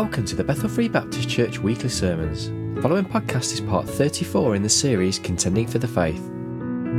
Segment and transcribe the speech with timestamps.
[0.00, 2.50] Welcome to the Bethel Free Baptist Church weekly sermons.
[2.76, 6.22] The following podcast is part 34 in the series Contending for the Faith.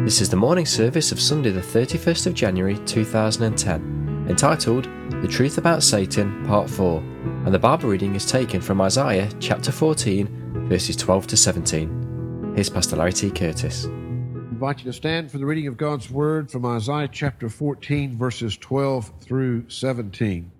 [0.03, 4.89] This is the morning service of Sunday, the 31st of January 2010, entitled
[5.21, 6.99] The Truth About Satan, Part 4,
[7.46, 12.52] and the Bible reading is taken from Isaiah chapter 14, verses 12 to 17.
[12.53, 13.31] Here's Pastor Larry T.
[13.31, 13.85] Curtis.
[13.85, 18.17] I invite you to stand for the reading of God's Word from Isaiah chapter 14,
[18.17, 20.52] verses 12 through 17.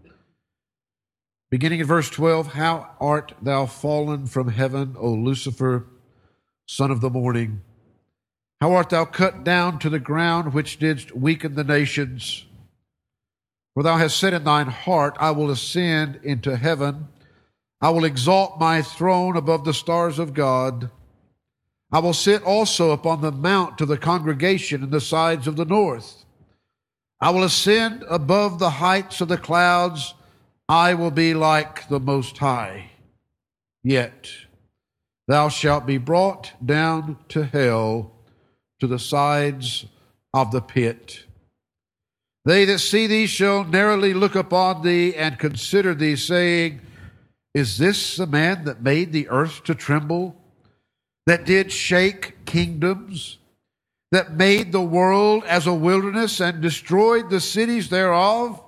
[1.50, 5.88] Beginning in verse 12 How art thou fallen from heaven, O Lucifer,
[6.68, 7.62] son of the morning?
[8.62, 12.46] How art thou cut down to the ground, which didst weaken the nations?
[13.74, 17.08] For thou hast said in thine heart, I will ascend into heaven.
[17.82, 20.92] I will exalt my throne above the stars of God.
[21.92, 25.66] I will sit also upon the mount to the congregation in the sides of the
[25.66, 26.26] north.
[27.22, 30.14] I will ascend above the heights of the clouds.
[30.70, 32.92] I will be like the Most High.
[33.84, 34.30] Yet
[35.28, 38.12] thou shalt be brought down to hell,
[38.80, 39.88] to the sides
[40.32, 41.24] of the pit.
[42.46, 46.82] They that see thee shall narrowly look upon thee and consider thee, saying,
[47.56, 50.36] Is this the man that made the earth to tremble,
[51.26, 53.40] that did shake kingdoms,
[54.12, 58.62] that made the world as a wilderness and destroyed the cities thereof?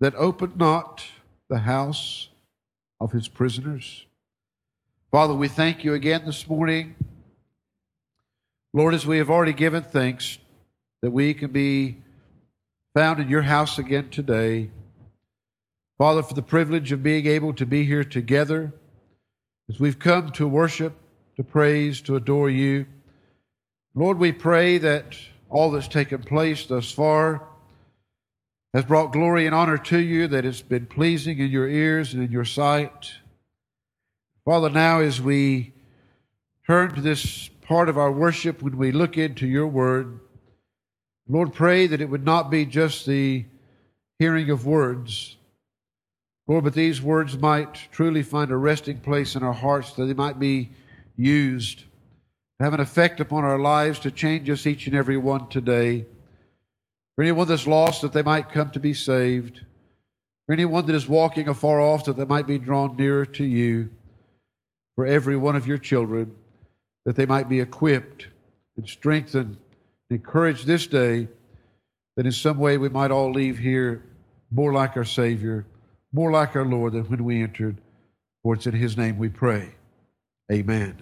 [0.00, 1.04] That opened not
[1.48, 2.28] the house
[3.00, 4.04] of his prisoners.
[5.10, 6.94] Father, we thank you again this morning.
[8.72, 10.38] Lord, as we have already given thanks
[11.02, 11.96] that we can be
[12.94, 14.70] found in your house again today.
[15.98, 18.72] Father, for the privilege of being able to be here together
[19.70, 20.94] as we've come to worship,
[21.36, 22.86] to praise, to adore you.
[23.94, 25.16] Lord, we pray that
[25.48, 27.42] all that's taken place thus far
[28.76, 32.22] has brought glory and honor to you, that it's been pleasing in your ears and
[32.22, 33.10] in your sight.
[34.44, 35.72] Father, now as we
[36.66, 40.20] turn to this part of our worship, when we look into your word,
[41.26, 43.46] Lord, pray that it would not be just the
[44.18, 45.38] hearing of words,
[46.46, 50.12] Lord, but these words might truly find a resting place in our hearts, that they
[50.12, 50.68] might be
[51.16, 55.48] used, to have an effect upon our lives to change us each and every one
[55.48, 56.04] today.
[57.16, 59.62] For anyone that's lost, that they might come to be saved.
[60.46, 63.88] For anyone that is walking afar off, that they might be drawn nearer to you.
[64.94, 66.34] For every one of your children,
[67.06, 68.28] that they might be equipped
[68.76, 69.56] and strengthened
[70.10, 71.28] and encouraged this day,
[72.16, 74.04] that in some way we might all leave here
[74.50, 75.66] more like our Savior,
[76.12, 77.78] more like our Lord than when we entered.
[78.42, 79.74] For it's in His name we pray.
[80.52, 80.96] Amen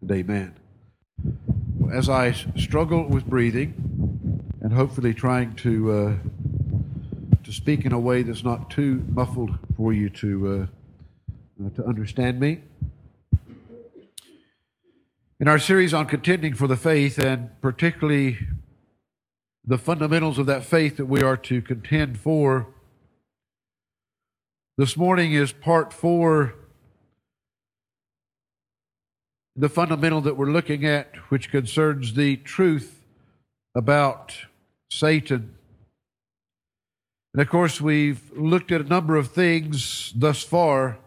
[0.00, 0.54] and amen.
[1.92, 4.09] As I struggle with breathing
[4.70, 6.14] and hopefully trying to uh,
[7.42, 10.68] to speak in a way that's not too muffled for you to
[11.60, 12.60] uh, uh, to understand me.
[15.40, 18.38] In our series on contending for the faith, and particularly
[19.64, 22.68] the fundamentals of that faith that we are to contend for,
[24.78, 26.54] this morning is part four
[29.56, 33.04] the fundamental that we're looking at, which concerns the truth
[33.74, 34.36] about
[34.90, 35.54] Satan.
[37.32, 40.98] And of course, we've looked at a number of things thus far,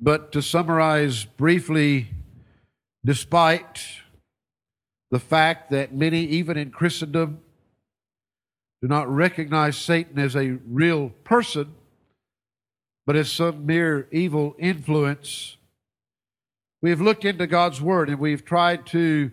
[0.00, 2.08] but to summarize briefly,
[3.04, 3.84] despite
[5.10, 7.40] the fact that many, even in Christendom,
[8.82, 11.74] do not recognize Satan as a real person,
[13.06, 15.56] but as some mere evil influence
[16.84, 19.30] We've looked into God's Word and we've tried to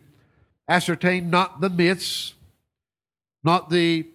[0.70, 2.34] ascertain not the myths,
[3.44, 4.08] not the,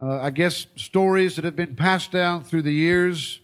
[0.00, 3.40] uh, I guess, stories that have been passed down through the years,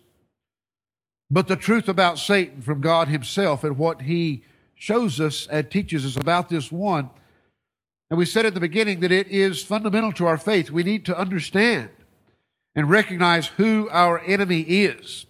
[1.31, 4.45] but the truth about Satan from God Himself and what He
[4.75, 7.11] shows us and teaches us about this one.
[8.11, 10.71] And we said at the beginning that it is fundamental to our faith.
[10.71, 11.89] We need to understand
[12.75, 15.27] and recognize who our enemy is.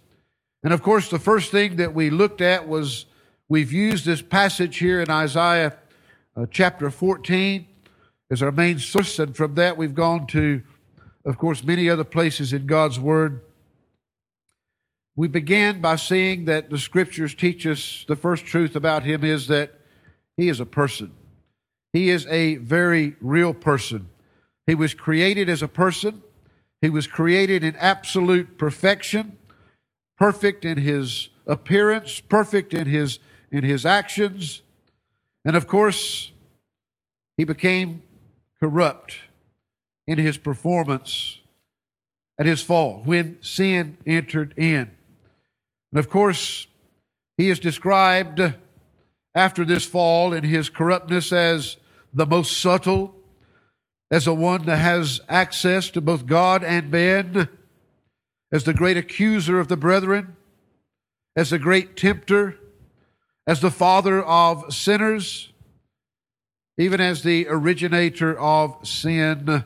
[0.64, 3.06] And of course, the first thing that we looked at was
[3.52, 5.76] We've used this passage here in Isaiah
[6.34, 7.66] uh, chapter 14
[8.32, 10.62] as our main source, and from that we've gone to,
[11.24, 13.42] of course, many other places in God's Word.
[15.14, 19.46] We began by seeing that the Scriptures teach us the first truth about Him is
[19.48, 19.78] that
[20.36, 21.12] He is a person.
[21.92, 24.08] He is a very real person.
[24.66, 26.22] He was created as a person.
[26.80, 29.36] He was created in absolute perfection,
[30.18, 33.18] perfect in His appearance, perfect in His
[33.52, 34.62] in his actions.
[35.44, 36.32] And of course,
[37.36, 38.02] he became
[38.62, 39.16] corrupt
[40.06, 41.40] in his performance
[42.38, 44.88] at his fall when sin entered in.
[45.90, 46.68] And of course,
[47.36, 48.40] he is described
[49.34, 51.76] after this fall in his corruptness as
[52.14, 53.16] the most subtle,
[54.12, 57.48] as the one that has access to both God and men,
[58.52, 60.36] as the great accuser of the brethren,
[61.34, 62.60] as the great tempter,
[63.44, 65.51] as the father of sinners,
[66.78, 69.64] even as the originator of sin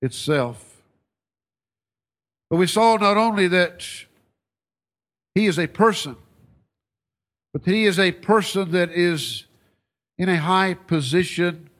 [0.00, 0.82] itself.
[2.50, 3.86] But we saw not only that
[5.34, 6.16] he is a person,
[7.52, 9.44] but he is a person that is
[10.18, 11.70] in a high position.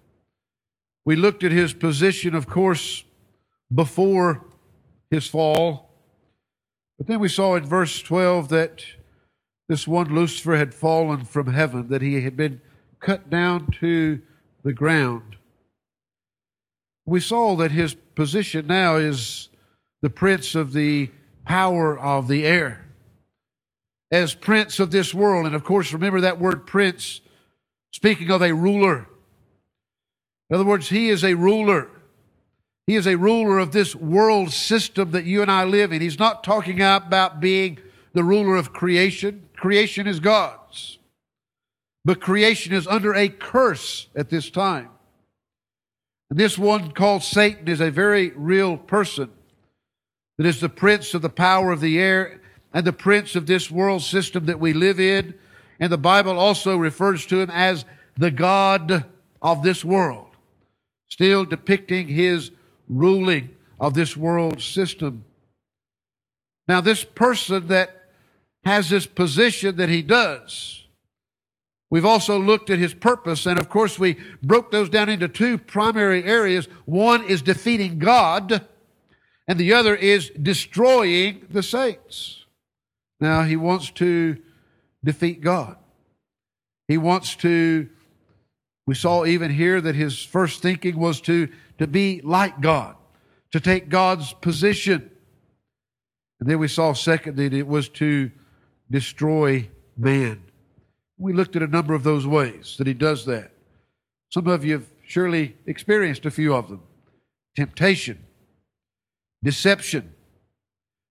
[1.05, 3.05] We looked at his position, of course,
[3.75, 4.45] before
[5.11, 5.91] his fall.
[6.99, 8.85] But then we saw in verse 12 that
[9.69, 12.61] this one Lucifer had fallen from heaven, that he had been
[13.01, 14.21] cut down to
[14.63, 15.37] the ground.
[17.07, 19.49] We saw that his position now is
[20.03, 21.11] the prince of the
[21.45, 22.83] power of the air
[24.13, 25.47] as prince of this world.
[25.47, 27.23] And of course, remember that word prince,
[27.93, 29.09] speaking of a ruler.
[30.51, 31.89] In other words, he is a ruler.
[32.87, 36.03] He is a ruler of this world system that you and I live in.
[36.03, 37.79] He's not talking about being
[38.13, 39.49] the ruler of creation.
[39.57, 40.99] Creation is God's.
[42.05, 44.89] But creation is under a curse at this time.
[46.31, 49.31] And this one called Satan is a very real person
[50.39, 52.41] that is the prince of the power of the air
[52.73, 55.35] and the prince of this world system that we live in.
[55.79, 57.85] And the Bible also refers to him as
[58.17, 59.05] the God
[59.41, 60.29] of this world,
[61.09, 62.51] still depicting his
[62.89, 65.25] ruling of this world system.
[66.69, 68.11] Now, this person that
[68.65, 70.82] has this position that he does,
[71.93, 75.59] we've also looked at his purpose, and of course, we broke those down into two
[75.59, 76.65] primary areas.
[76.87, 78.67] One is defeating God,
[79.47, 82.47] and the other is destroying the saints.
[83.21, 84.39] Now, he wants to
[85.05, 85.77] defeat God.
[86.89, 87.91] He wants to,
[88.87, 92.97] we saw even here that his first thinking was to, to be like God,
[93.53, 95.11] to take God's position.
[96.41, 98.31] And then we saw, second, that it was to
[98.91, 100.43] destroy man.
[101.23, 103.53] We looked at a number of those ways that he does that.
[104.31, 106.83] Some of you have surely experienced a few of them
[107.55, 108.19] temptation,
[109.45, 110.15] deception,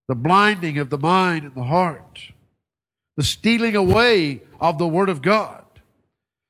[0.08, 2.20] the blinding of the mind and the heart,
[3.16, 5.64] the stealing away of the Word of God.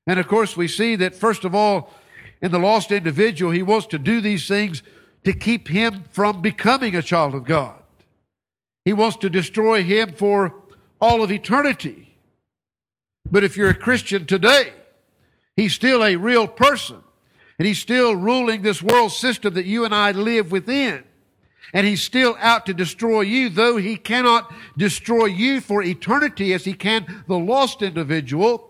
[0.09, 1.93] And of course, we see that, first of all,
[2.41, 4.82] in the lost individual, he wants to do these things
[5.23, 7.81] to keep him from becoming a child of God.
[8.85, 10.53] He wants to destroy him for
[11.00, 12.12] all of eternity.
[13.32, 14.73] But if you're a Christian today,
[15.56, 17.02] he's still a real person.
[17.58, 21.02] And he's still ruling this world system that you and I live within
[21.73, 26.64] and he's still out to destroy you, though he cannot destroy you for eternity as
[26.64, 28.69] he can the lost individual.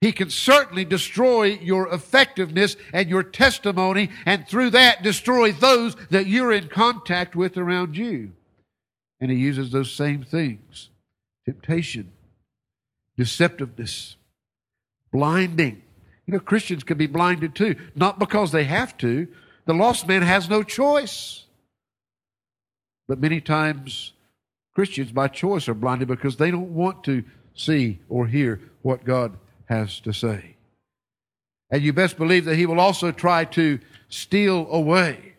[0.00, 6.26] He can certainly destroy your effectiveness and your testimony, and through that destroy those that
[6.26, 8.32] you're in contact with around you.
[9.20, 10.90] And he uses those same things
[11.44, 12.12] temptation,
[13.18, 14.16] deceptiveness,
[15.12, 15.82] blinding.
[16.26, 19.26] You know, Christians can be blinded too, not because they have to.
[19.64, 21.44] The lost man has no choice.
[23.08, 24.12] But many times,
[24.74, 29.36] Christians by choice are blinded because they don't want to see or hear what God
[29.66, 30.56] has to say.
[31.70, 35.34] And you best believe that He will also try to steal away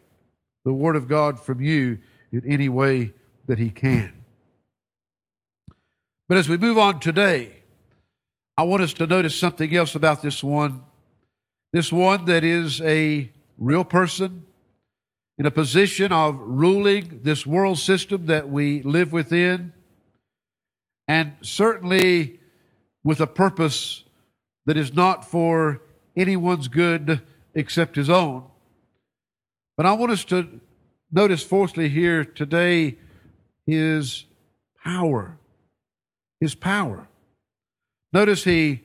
[0.65, 1.99] the Word of God from you
[2.31, 3.13] in any way
[3.47, 4.13] that He can.
[6.27, 7.58] But as we move on today,
[8.59, 10.83] I want us to notice something else about this one.
[11.71, 14.43] This one that is a real person,
[15.37, 19.71] in a position of ruling this world system that we live within,
[21.07, 22.41] and certainly
[23.01, 24.03] with a purpose
[24.65, 25.81] that is not for
[26.17, 27.21] anyone's good
[27.53, 28.43] except his own.
[29.77, 30.59] But I want us to
[31.09, 32.97] notice, fourthly, here today,
[33.65, 34.25] his
[34.83, 35.37] power.
[36.41, 37.07] His power.
[38.11, 38.81] Notice he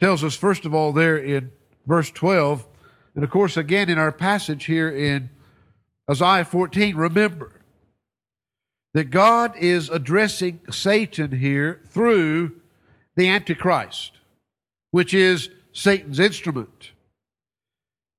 [0.00, 1.52] tells us, first of all, there in
[1.86, 2.66] verse 12,
[3.14, 5.30] and of course, again in our passage here in
[6.10, 7.60] Isaiah 14, remember
[8.94, 12.52] that God is addressing Satan here through
[13.16, 14.12] the Antichrist,
[14.90, 16.92] which is Satan's instrument.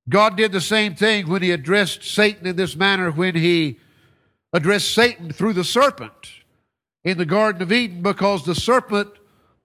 [0.09, 3.79] God did the same thing when he addressed Satan in this manner when he
[4.51, 6.29] addressed Satan through the serpent
[7.03, 9.09] in the Garden of Eden because the serpent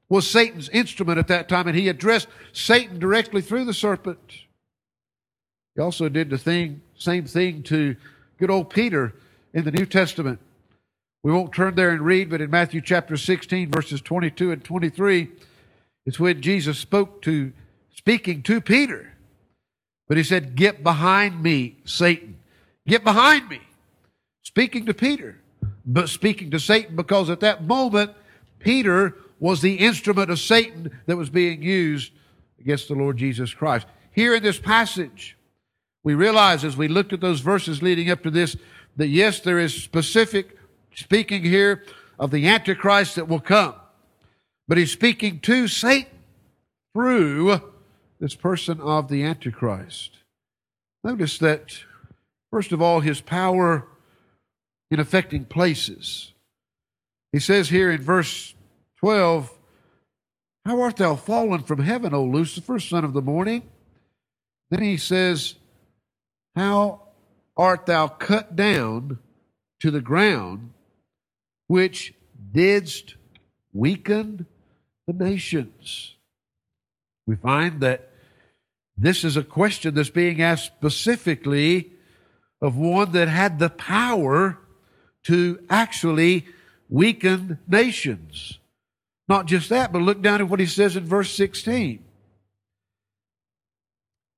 [0.09, 4.47] was Satan's instrument at that time and he addressed Satan directly through the serpent.
[5.75, 7.97] He also did the thing, same thing to
[8.38, 9.15] good old Peter
[9.53, 10.41] in the New Testament
[11.23, 15.29] We won't turn there and read, but in Matthew chapter 16, verses 22 and 23,
[16.07, 17.53] it's when Jesus spoke to,
[17.95, 19.15] speaking to Peter.
[20.07, 22.38] But he said, Get behind me, Satan.
[22.87, 23.61] Get behind me.
[24.43, 25.38] Speaking to Peter,
[25.85, 28.12] but speaking to Satan because at that moment,
[28.59, 32.12] Peter was the instrument of Satan that was being used
[32.61, 33.87] against the Lord Jesus Christ.
[34.11, 35.37] Here in this passage,
[36.02, 38.57] we realize as we looked at those verses leading up to this
[38.97, 40.57] that yes, there is specific
[40.95, 41.85] speaking here
[42.18, 43.75] of the Antichrist that will come,
[44.66, 46.11] but he's speaking to Satan
[46.95, 47.61] through
[48.18, 50.18] this person of the Antichrist.
[51.04, 51.78] Notice that,
[52.50, 53.87] first of all, his power
[54.90, 56.33] in affecting places.
[57.30, 58.54] He says here in verse
[58.99, 59.52] 12,
[60.64, 63.62] How art thou fallen from heaven, O Lucifer, son of the morning?
[64.71, 65.55] Then he says,
[66.57, 67.02] How
[67.57, 69.19] art thou cut down
[69.81, 70.73] to the ground,
[71.69, 72.14] which
[72.52, 73.14] didst
[73.73, 74.47] weaken
[75.07, 76.17] the nations?
[77.26, 78.11] We find that
[78.97, 81.93] this is a question that's being asked specifically
[82.61, 84.59] of one that had the power
[85.25, 86.47] to actually
[86.88, 88.58] weaken nations.
[89.28, 92.02] Not just that, but look down at what he says in verse 16.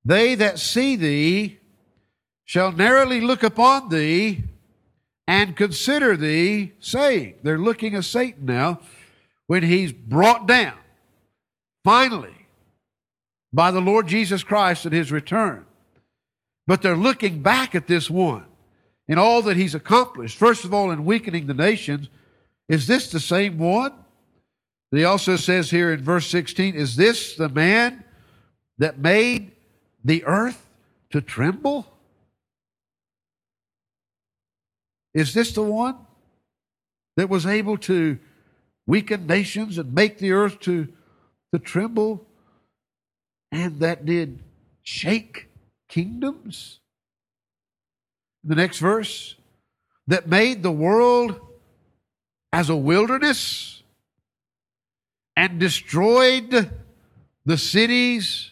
[0.04, 1.58] They that see thee
[2.44, 4.44] shall narrowly look upon thee
[5.28, 8.80] and consider thee, saying, they're looking at Satan now
[9.46, 10.76] when he's brought down,
[11.84, 12.34] finally,
[13.52, 15.66] by the Lord Jesus Christ at his return.
[16.66, 18.46] But they're looking back at this one
[19.06, 20.36] in all that he's accomplished.
[20.36, 22.08] First of all, in weakening the nations.
[22.68, 23.92] Is this the same one?
[24.90, 28.04] He also says here in verse 16, Is this the man
[28.78, 29.52] that made
[30.04, 30.68] the earth
[31.10, 31.86] to tremble?
[35.14, 35.96] Is this the one
[37.16, 38.18] that was able to
[38.86, 40.88] weaken nations and make the earth to,
[41.52, 42.26] to tremble?
[43.52, 44.42] And that did
[44.82, 45.48] shake
[45.88, 46.80] kingdoms?
[48.42, 49.36] The next verse,
[50.06, 51.38] that made the world
[52.52, 53.79] as a wilderness
[55.36, 56.70] and destroyed
[57.44, 58.50] the cities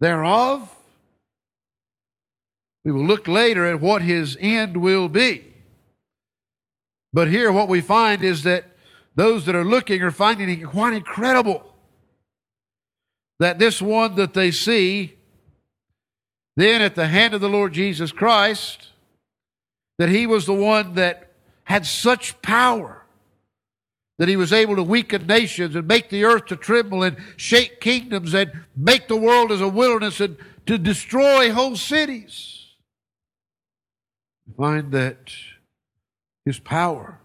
[0.00, 0.72] thereof.
[2.84, 5.44] We will look later at what his end will be.
[7.12, 8.64] But here, what we find is that
[9.14, 11.74] those that are looking are finding it quite incredible
[13.38, 15.14] that this one that they see
[16.56, 18.88] then at the hand of the Lord Jesus Christ,
[19.98, 21.32] that he was the one that
[21.64, 22.95] had such power
[24.18, 27.80] that he was able to weaken nations and make the earth to tremble and shake
[27.80, 32.66] kingdoms and make the world as a wilderness and to destroy whole cities.
[34.56, 35.32] Find that
[36.44, 37.20] his power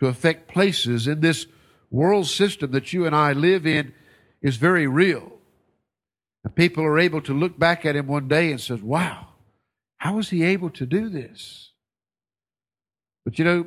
[0.00, 1.46] to affect places in this
[1.90, 3.92] world system that you and I live in
[4.42, 5.32] is very real.
[6.42, 9.28] And people are able to look back at him one day and says, wow,
[9.98, 11.72] how was he able to do this?
[13.24, 13.66] But you know,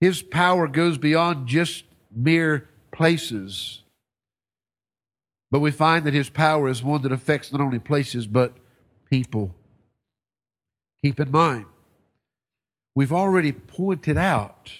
[0.00, 1.84] his power goes beyond just
[2.14, 3.82] mere places.
[5.50, 8.56] But we find that his power is one that affects not only places, but
[9.10, 9.54] people.
[11.02, 11.66] Keep in mind,
[12.94, 14.72] we've already pointed out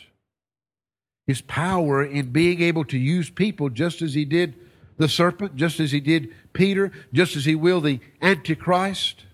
[1.27, 4.55] his power in being able to use people just as he did
[4.97, 9.25] the serpent, just as he did Peter, just as he will the Antichrist.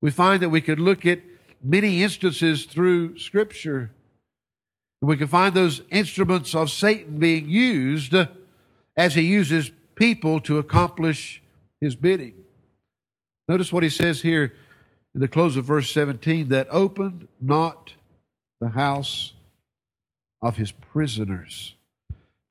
[0.00, 1.20] We find that we could look at
[1.64, 3.90] many instances through Scripture.
[5.00, 8.26] We can find those instruments of Satan being used uh,
[8.96, 11.42] as he uses people to accomplish
[11.80, 12.34] his bidding.
[13.48, 14.54] Notice what he says here
[15.14, 17.94] in the close of verse 17 that opened not
[18.60, 19.32] the house
[20.40, 21.74] of his prisoners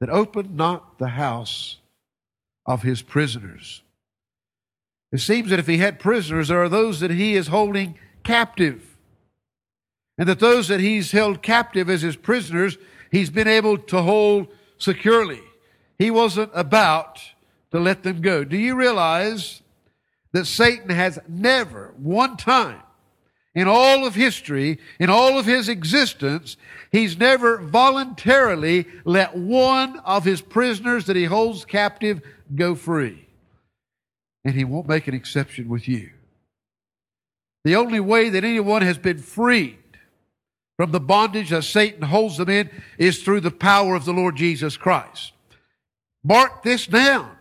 [0.03, 1.77] that opened not the house
[2.65, 3.84] of his prisoners.
[5.13, 8.93] It seems that if he had prisoners, there are those that he is holding captive.
[10.24, 12.77] And that those that he's held captive as his prisoners,
[13.12, 15.42] he's been able to hold securely.
[16.00, 17.20] He wasn't about
[17.72, 18.46] to let them go.
[18.46, 19.62] Do you realize
[20.32, 22.80] that Satan has never one time
[23.53, 26.56] in all of history, in all of his existence,
[26.89, 32.22] he's never voluntarily let one of his prisoners that he holds captive
[32.56, 33.27] go free.
[34.46, 36.12] And he won't make an exception with you.
[37.65, 39.80] The only way that anyone has been freed
[40.77, 44.36] from the bondage that Satan holds them in is through the power of the Lord
[44.36, 45.34] Jesus Christ.
[46.24, 47.36] Mark this down.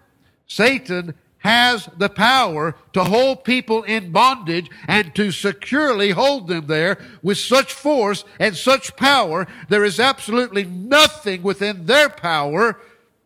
[0.46, 6.98] Satan has the power to hold people in bondage and to securely hold them there
[7.22, 9.46] with such force and such power.
[9.68, 12.78] There is absolutely nothing within their power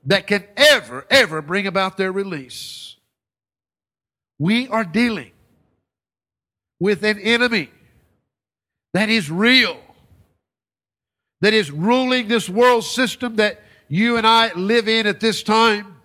[0.06, 2.96] that can ever, ever bring about their release.
[4.38, 5.32] We are dealing
[6.78, 7.70] with an enemy
[8.94, 9.78] that is real,
[11.40, 15.96] that is ruling this world system that you and I live in at this time,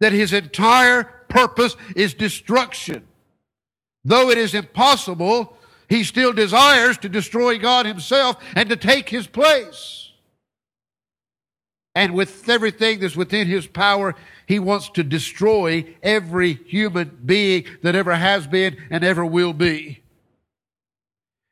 [0.00, 3.06] that his entire purpose is destruction.
[4.04, 5.56] Though it is impossible,
[5.88, 10.12] he still desires to destroy God himself and to take his place.
[11.94, 14.14] And with everything that's within his power,
[14.46, 20.02] he wants to destroy every human being that ever has been and ever will be.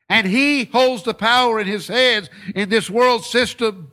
[0.09, 3.91] And he holds the power in his hands in this world system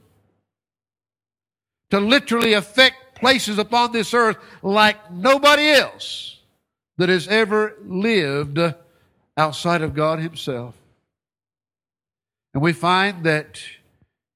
[1.90, 6.40] to literally affect places upon this earth like nobody else
[6.98, 8.60] that has ever lived
[9.38, 10.76] outside of God Himself.
[12.54, 13.62] And we find that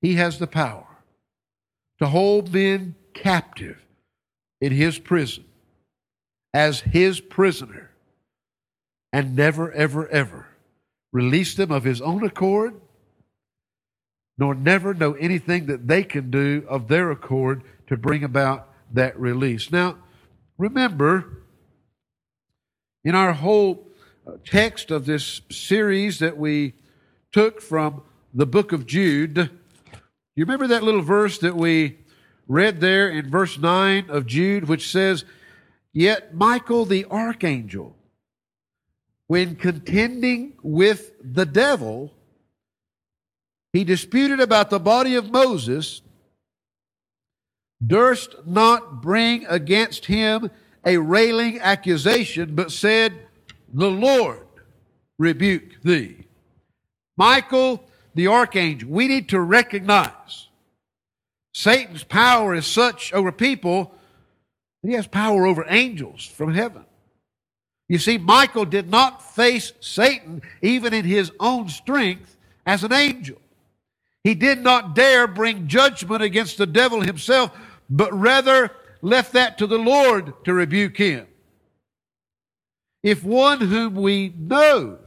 [0.02, 0.88] He has the power
[2.00, 3.82] to hold men captive
[4.62, 5.46] in His prison
[6.54, 7.92] as His prisoner
[9.12, 10.48] and never, ever, ever
[11.16, 12.74] release them of His own accord
[14.38, 19.18] nor never know anything that they can do of their accord to bring about that
[19.20, 19.72] release.
[19.72, 19.98] Now,
[20.58, 21.44] remember,
[23.04, 23.88] in our whole
[24.28, 26.74] uh, text of this series that we
[27.32, 28.02] took from
[28.34, 29.38] the book of Jude,
[30.36, 32.00] you remember that little verse that we
[32.48, 35.24] read there in verse 9 of Jude, which says,
[35.94, 37.96] Yet Michael the archangel,
[39.28, 42.14] when contending with the devil,
[43.74, 46.02] he disputed about the body of Moses,
[47.86, 50.50] durst not bring against him
[50.86, 53.14] a railing accusation, but said,
[53.74, 54.48] The Lord
[55.18, 56.28] rebuke thee.
[57.18, 60.48] Michael, the archangel, we need to recognize
[61.54, 63.96] Satan's power is such over people
[64.86, 66.86] he has power over angels from heaven.
[67.88, 73.38] You see, Michael did not face Satan even in his own strength as an angel.
[74.24, 77.52] He did not dare bring judgment against the devil himself,
[77.90, 78.72] but rather
[79.04, 81.28] left that to the Lord to rebuke him.
[83.04, 84.98] If one whom we know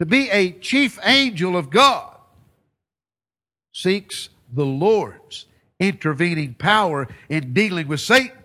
[0.00, 2.14] to be a chief angel of God
[3.72, 5.46] seeks the Lord's
[5.78, 8.36] intervening power in dealing with Satan,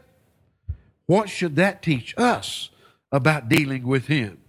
[1.05, 2.69] what should that teach us
[3.11, 4.39] about dealing with him?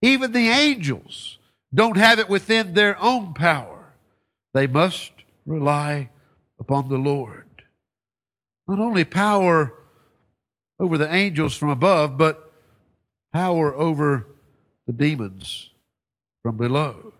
[0.00, 1.38] Even the angels
[1.74, 3.94] don't have it within their own power.
[4.52, 5.12] They must
[5.46, 6.10] rely
[6.58, 7.46] upon the Lord.
[8.68, 9.74] Not only power
[10.78, 12.52] over the angels from above, but
[13.32, 14.26] power over
[14.86, 15.70] the demons
[16.42, 17.12] from below.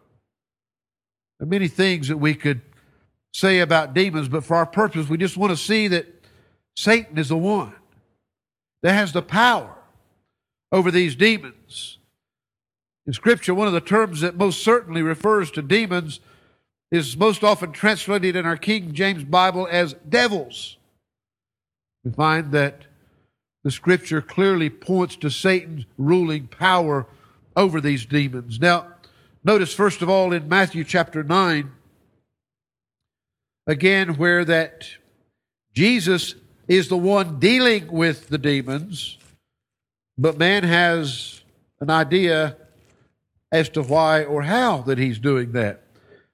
[1.38, 2.60] There are many things that we could
[3.32, 6.06] say about demons, but for our purpose, we just want to see that
[6.76, 7.74] Satan is the one
[8.82, 9.81] that has the power
[10.72, 11.98] over these demons.
[13.06, 16.18] In Scripture, one of the terms that most certainly refers to demons
[16.90, 20.76] is most often translated in our King James Bible as devils.
[22.04, 22.82] We find that
[23.64, 27.06] the scripture clearly points to Satan's ruling power
[27.56, 28.60] over these demons.
[28.60, 28.88] Now,
[29.44, 31.70] notice first of all in Matthew chapter 9,
[33.66, 34.88] again, where that
[35.72, 36.34] Jesus
[36.68, 39.16] is the one dealing with the demons,
[40.18, 41.42] but man has
[41.80, 42.56] an idea
[43.50, 45.82] as to why or how that he's doing that.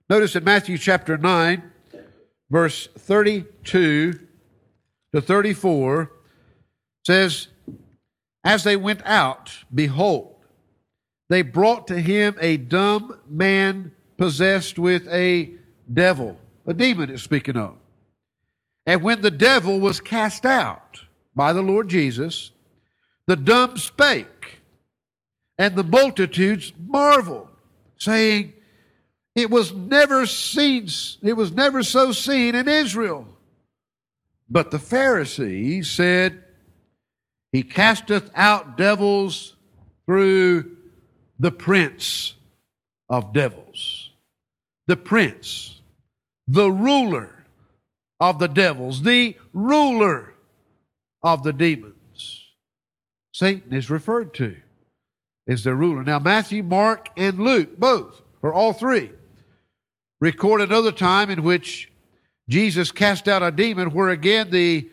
[0.09, 1.63] Notice in Matthew chapter 9,
[2.51, 4.19] verse 32
[5.13, 6.13] to 34,
[7.05, 7.49] says,
[8.45, 10.37] As they went out, behold,
[11.29, 15.51] they brought to him a dumb man possessed with a
[15.93, 16.39] devil.
[16.67, 17.77] A demon is speaking of.
[18.87, 21.01] And when the devil was cast out
[21.35, 22.53] by the Lord Jesus,
[23.29, 24.59] the dumb spake,
[25.59, 27.49] and the multitudes marveled,
[27.99, 28.55] saying,
[29.35, 30.89] it was never seen,
[31.23, 33.29] it was never so seen in Israel.
[34.49, 36.43] But the Pharisees said,
[37.53, 39.55] He casteth out devils
[40.07, 40.79] through
[41.39, 42.35] the prince
[43.11, 44.11] of devils.
[44.87, 45.83] The prince,
[46.47, 47.45] the ruler
[48.21, 50.33] of the devils, the ruler
[51.23, 51.98] of the demons.
[53.39, 54.57] Satan is referred to
[55.47, 56.03] as the ruler.
[56.03, 59.13] Now, Matthew, Mark, and Luke, both, or all three,
[60.21, 61.89] record another time in which
[62.49, 64.91] Jesus cast out a demon, where again the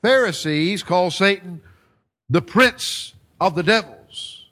[0.00, 1.60] Pharisees call Satan
[2.30, 4.46] the prince of the devils.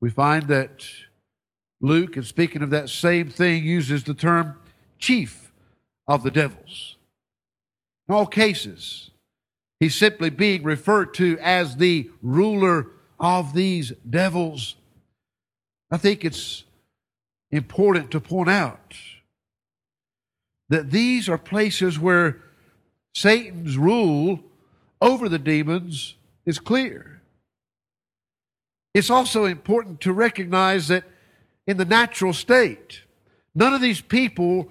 [0.00, 0.84] We find that
[1.80, 4.58] Luke, in speaking of that same thing, uses the term
[4.98, 5.52] chief
[6.08, 6.96] of the devils.
[8.08, 9.11] In all cases,
[9.82, 12.86] he's simply being referred to as the ruler
[13.18, 14.76] of these devils.
[15.90, 16.62] I think it's
[17.50, 18.94] important to point out
[20.68, 22.40] that these are places where
[23.16, 24.38] Satan's rule
[25.00, 26.14] over the demons
[26.46, 27.20] is clear.
[28.94, 31.02] It's also important to recognize that
[31.66, 33.02] in the natural state,
[33.52, 34.68] none of these people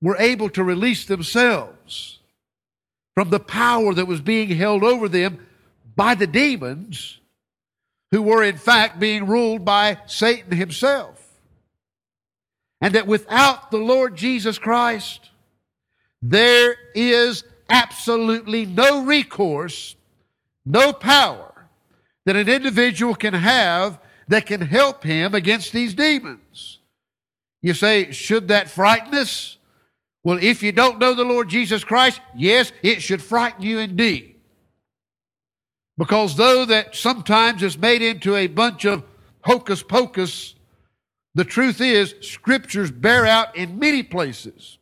[0.00, 2.18] were able to release themselves
[3.14, 5.46] from the power that was being held over them
[5.94, 7.18] by the demons,
[8.10, 11.18] who were in fact being ruled by Satan himself.
[12.80, 15.30] And that without the Lord Jesus Christ,
[16.20, 19.96] there is absolutely no recourse,
[20.64, 21.68] no power
[22.26, 23.98] that an individual can have
[24.28, 26.78] that can help him against these demons.
[27.60, 29.56] You say, should that frighten us?
[30.24, 34.36] Well, if you don't know the Lord Jesus Christ, yes, it should frighten you indeed.
[35.98, 39.04] Because though that sometimes is made into a bunch of
[39.42, 40.54] hocus pocus,
[41.34, 44.78] the truth is, scriptures bear out in many places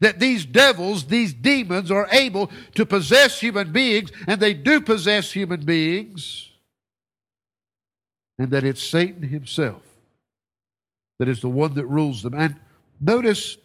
[0.00, 5.32] that these devils, these demons, are able to possess human beings, and they do possess
[5.32, 6.50] human beings,
[8.38, 9.82] and that it's Satan himself
[11.18, 12.34] that is the one that rules them.
[12.34, 12.56] And
[13.00, 13.56] notice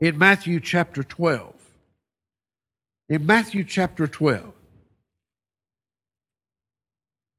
[0.00, 1.54] in Matthew chapter 12,
[3.10, 4.52] in Matthew chapter 12,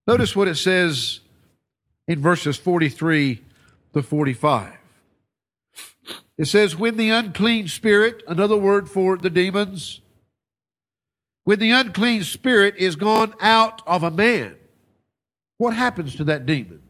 [0.06, 1.22] notice what it says
[2.08, 3.42] in verses 43
[3.94, 4.74] to 45.
[6.38, 10.02] It says, when the unclean spirit, another word for the demons,
[11.44, 14.56] when the unclean spirit is gone out of a man,
[15.58, 16.82] what happens to that demon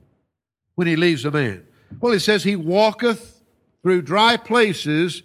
[0.75, 1.65] when he leaves a man?
[1.99, 3.41] Well, it says he walketh
[3.83, 5.23] through dry places,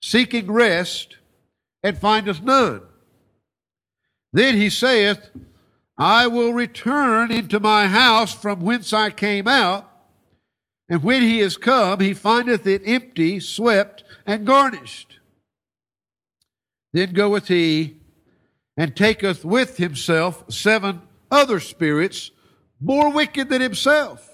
[0.00, 1.16] seeking rest,
[1.82, 2.82] and findeth none.
[4.32, 5.30] Then he saith,
[5.96, 9.90] I will return into my house from whence I came out.
[10.88, 15.18] And when he is come, he findeth it empty, swept, and garnished.
[16.92, 17.96] Then goeth he
[18.76, 22.30] and taketh with himself seven other spirits
[22.80, 24.24] more wicked than himself.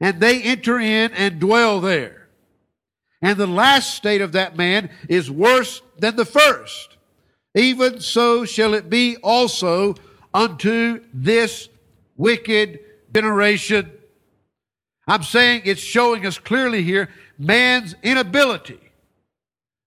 [0.00, 2.19] And they enter in and dwell there.
[3.22, 6.96] And the last state of that man is worse than the first.
[7.54, 9.94] Even so shall it be also
[10.32, 11.68] unto this
[12.16, 12.80] wicked
[13.12, 13.90] generation.
[15.06, 18.78] I'm saying it's showing us clearly here man's inability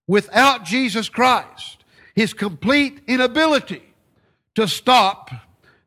[0.08, 3.84] without Jesus Christ, his complete inability
[4.56, 5.32] to stop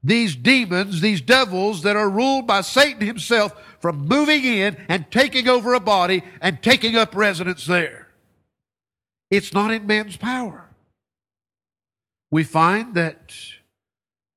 [0.03, 3.53] these demons, these devils that are ruled by Satan himself
[3.87, 8.09] from moving in and taking over a body and taking up residence there.
[9.31, 10.69] It's not in man's power.
[12.29, 13.33] We find that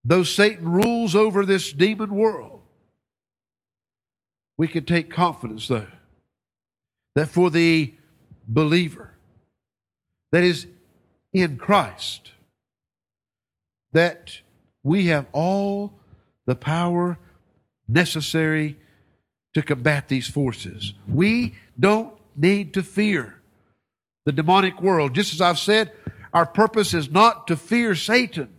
[0.06, 2.62] though Satan rules over this demon world,
[4.56, 5.88] we can take confidence, though,
[7.16, 7.96] that for the
[8.48, 9.16] believer
[10.32, 10.68] that is
[11.34, 12.34] in Christ,
[13.94, 14.42] that
[14.84, 15.94] we have all
[16.46, 17.18] the power
[17.88, 18.78] necessary
[19.54, 20.94] to combat these forces.
[21.08, 23.36] We don't need to fear
[24.26, 25.16] the demonic world.
[25.16, 25.92] Just as I've said,
[26.34, 28.50] our purpose is not to fear Satan,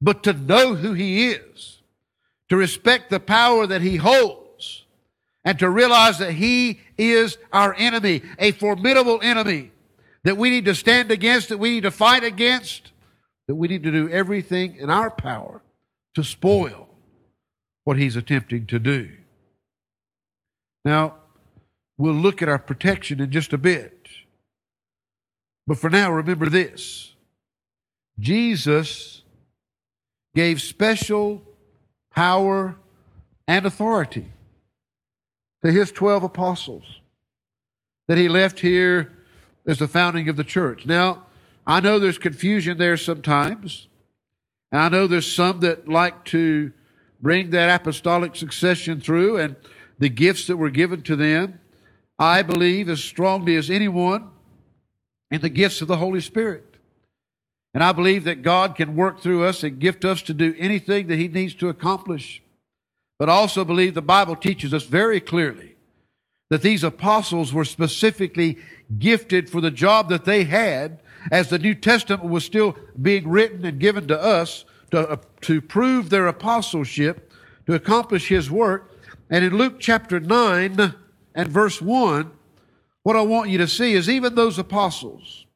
[0.00, 1.80] but to know who he is,
[2.48, 4.42] to respect the power that he holds
[5.44, 9.72] and to realize that He is our enemy, a formidable enemy
[10.24, 12.92] that we need to stand against, that we need to fight against,
[13.48, 15.62] that we need to do everything in our power
[16.14, 16.88] to spoil
[17.84, 19.10] what He's attempting to do.
[20.84, 21.14] Now,
[21.96, 24.08] we'll look at our protection in just a bit.
[25.66, 27.14] But for now, remember this
[28.18, 29.22] Jesus
[30.34, 31.42] gave special
[32.10, 32.76] power
[33.46, 34.32] and authority
[35.64, 37.00] to his 12 apostles
[38.08, 39.12] that he left here
[39.66, 40.86] as the founding of the church.
[40.86, 41.26] Now,
[41.66, 43.86] I know there's confusion there sometimes.
[44.72, 46.72] And I know there's some that like to
[47.20, 49.54] bring that apostolic succession through and
[49.98, 51.60] the gifts that were given to them.
[52.18, 54.30] I believe as strongly as anyone
[55.30, 56.76] in the gifts of the Holy Spirit.
[57.74, 61.06] And I believe that God can work through us and gift us to do anything
[61.06, 62.42] that He needs to accomplish
[63.22, 65.76] but also believe the Bible teaches us very clearly
[66.50, 68.58] that these apostles were specifically
[68.98, 70.98] gifted for the job that they had
[71.30, 75.62] as the New Testament was still being written and given to us to, uh, to
[75.62, 77.32] prove their apostleship,
[77.66, 78.90] to accomplish his work.
[79.32, 80.94] And in Luke chapter 9
[81.34, 82.30] and verse 1,
[83.02, 85.46] what I want you to see is even those apostles,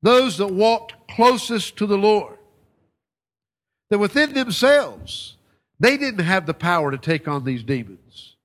[0.00, 2.38] those that walked closest to the Lord,
[3.90, 5.36] that within themselves,
[5.80, 8.36] they didn't have the power to take on these demons.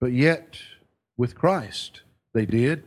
[0.00, 0.58] But yet,
[1.16, 2.02] with Christ,
[2.34, 2.82] they did.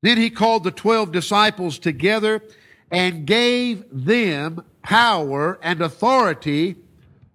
[0.00, 2.40] Then he called the twelve disciples together
[2.88, 6.76] and gave them power and authority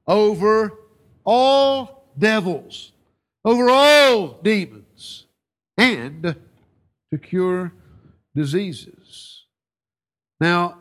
[0.07, 0.79] over
[1.25, 2.91] all devils,
[3.45, 5.25] over all demons,
[5.77, 6.35] and
[7.11, 7.73] to cure
[8.35, 9.45] diseases.
[10.39, 10.77] Now,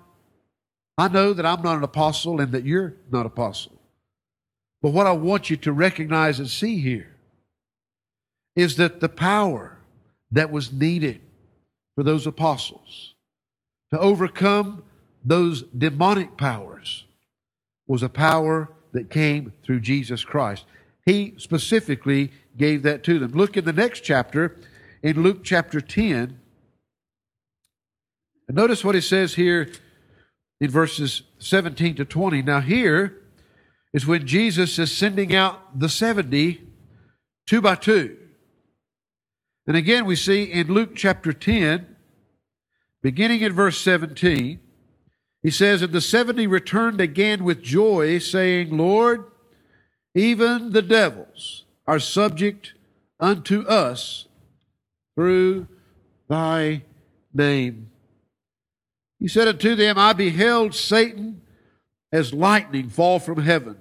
[0.96, 3.80] I know that I'm not an apostle and that you're not apostle.
[4.82, 7.16] But what I want you to recognize and see here
[8.54, 9.78] is that the power
[10.30, 11.20] that was needed
[11.94, 13.14] for those apostles
[13.92, 14.82] to overcome
[15.24, 17.04] those demonic powers
[17.86, 18.68] was a power
[18.98, 20.64] that came through Jesus Christ.
[21.06, 23.30] He specifically gave that to them.
[23.30, 24.56] Look in the next chapter,
[25.02, 26.40] in Luke chapter 10.
[28.48, 29.70] And notice what he says here
[30.60, 32.42] in verses 17 to 20.
[32.42, 33.22] Now, here
[33.92, 36.60] is when Jesus is sending out the 70
[37.46, 38.16] two by two.
[39.68, 41.94] And again, we see in Luke chapter 10,
[43.00, 44.58] beginning in verse 17,
[45.48, 49.24] he says, And the seventy returned again with joy, saying, Lord,
[50.14, 52.74] even the devils are subject
[53.18, 54.26] unto us
[55.14, 55.66] through
[56.28, 56.82] thy
[57.32, 57.90] name.
[59.18, 61.40] He said unto them, I beheld Satan
[62.12, 63.78] as lightning fall from heaven.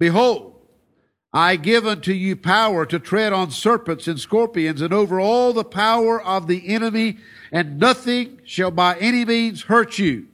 [0.00, 0.51] Behold,
[1.32, 5.64] I give unto you power to tread on serpents and scorpions and over all the
[5.64, 7.18] power of the enemy,
[7.50, 10.28] and nothing shall by any means hurt you.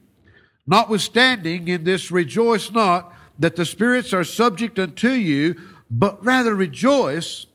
[0.67, 5.55] Notwithstanding, in this rejoice not that the spirits are subject unto you,
[5.89, 7.45] but rather rejoice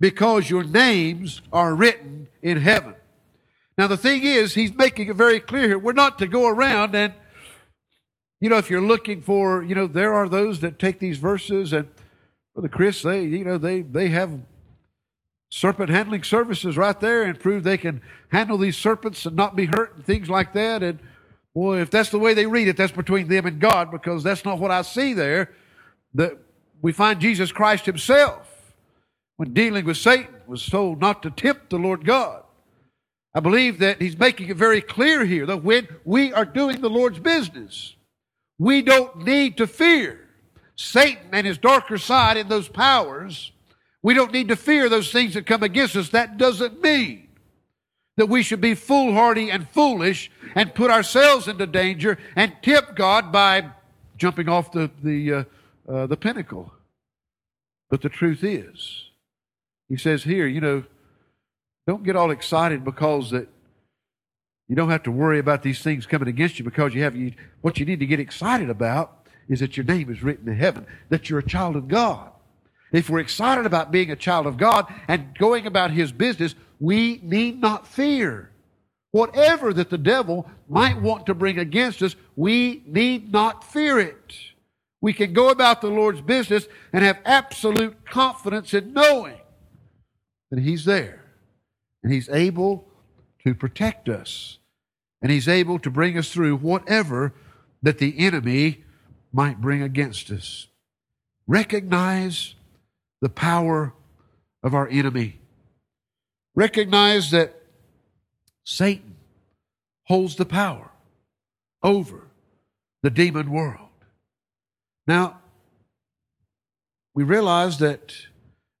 [0.00, 2.94] because your names are written in heaven.
[3.78, 5.78] Now, the thing is, he's making it very clear here.
[5.78, 7.14] We're not to go around and,
[8.40, 11.72] you know, if you're looking for, you know, there are those that take these verses
[11.72, 11.88] and
[12.54, 14.38] Brother Chris, they, you know, they, they have
[15.50, 19.66] serpent handling services right there and prove they can handle these serpents and not be
[19.66, 20.82] hurt and things like that.
[20.82, 21.00] And
[21.54, 24.44] boy, if that's the way they read it, that's between them and God because that's
[24.44, 25.50] not what I see there.
[26.14, 26.38] That
[26.82, 28.74] we find Jesus Christ himself
[29.36, 32.42] when dealing with Satan was told not to tempt the Lord God.
[33.34, 36.90] I believe that he's making it very clear here that when we are doing the
[36.90, 37.94] Lord's business,
[38.58, 40.19] we don't need to fear.
[40.80, 43.52] Satan and his darker side and those powers,
[44.02, 46.08] we don't need to fear those things that come against us.
[46.08, 47.28] That doesn't mean
[48.16, 53.30] that we should be foolhardy and foolish and put ourselves into danger and tempt God
[53.30, 53.68] by
[54.16, 55.44] jumping off the, the, uh,
[55.86, 56.72] uh, the pinnacle.
[57.90, 59.10] But the truth is,
[59.86, 60.84] he says here, you know,
[61.86, 63.48] don't get all excited because that
[64.66, 67.34] you don't have to worry about these things coming against you because you have you,
[67.60, 69.19] what you need to get excited about
[69.50, 72.30] is that your name is written in heaven, that you're a child of God.
[72.92, 77.20] If we're excited about being a child of God and going about His business, we
[77.22, 78.50] need not fear.
[79.10, 84.34] Whatever that the devil might want to bring against us, we need not fear it.
[85.00, 89.40] We can go about the Lord's business and have absolute confidence in knowing
[90.50, 91.24] that He's there
[92.04, 92.86] and He's able
[93.44, 94.58] to protect us
[95.20, 97.32] and He's able to bring us through whatever
[97.82, 98.84] that the enemy
[99.32, 100.66] might bring against us.
[101.46, 102.54] Recognize
[103.20, 103.92] the power
[104.62, 105.38] of our enemy.
[106.54, 107.54] Recognize that
[108.64, 109.16] Satan
[110.04, 110.90] holds the power
[111.82, 112.28] over
[113.02, 113.88] the demon world.
[115.06, 115.40] Now,
[117.14, 118.14] we realize that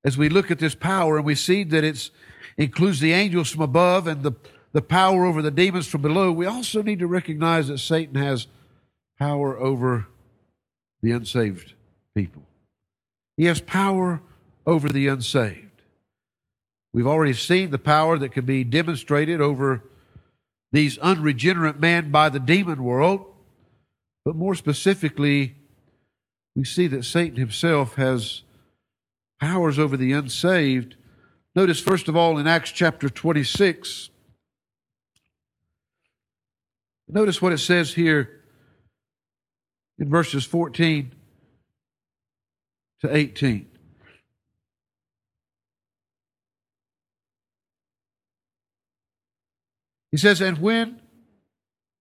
[0.04, 2.10] as we look at this power and we see that it
[2.56, 4.32] includes the angels from above and the,
[4.72, 8.46] the power over the demons from below, we also need to recognize that Satan has
[9.18, 10.06] power over
[11.02, 11.74] the unsaved
[12.14, 12.42] people.
[13.36, 14.20] He has power
[14.66, 15.82] over the unsaved.
[16.92, 19.84] We've already seen the power that can be demonstrated over
[20.72, 23.26] these unregenerate men by the demon world,
[24.24, 25.56] but more specifically,
[26.54, 28.42] we see that Satan himself has
[29.40, 30.96] powers over the unsaved.
[31.54, 34.10] Notice, first of all, in Acts chapter 26,
[37.08, 38.39] notice what it says here
[40.00, 41.12] in verses 14
[43.02, 43.66] to 18.
[50.10, 51.00] He says, And when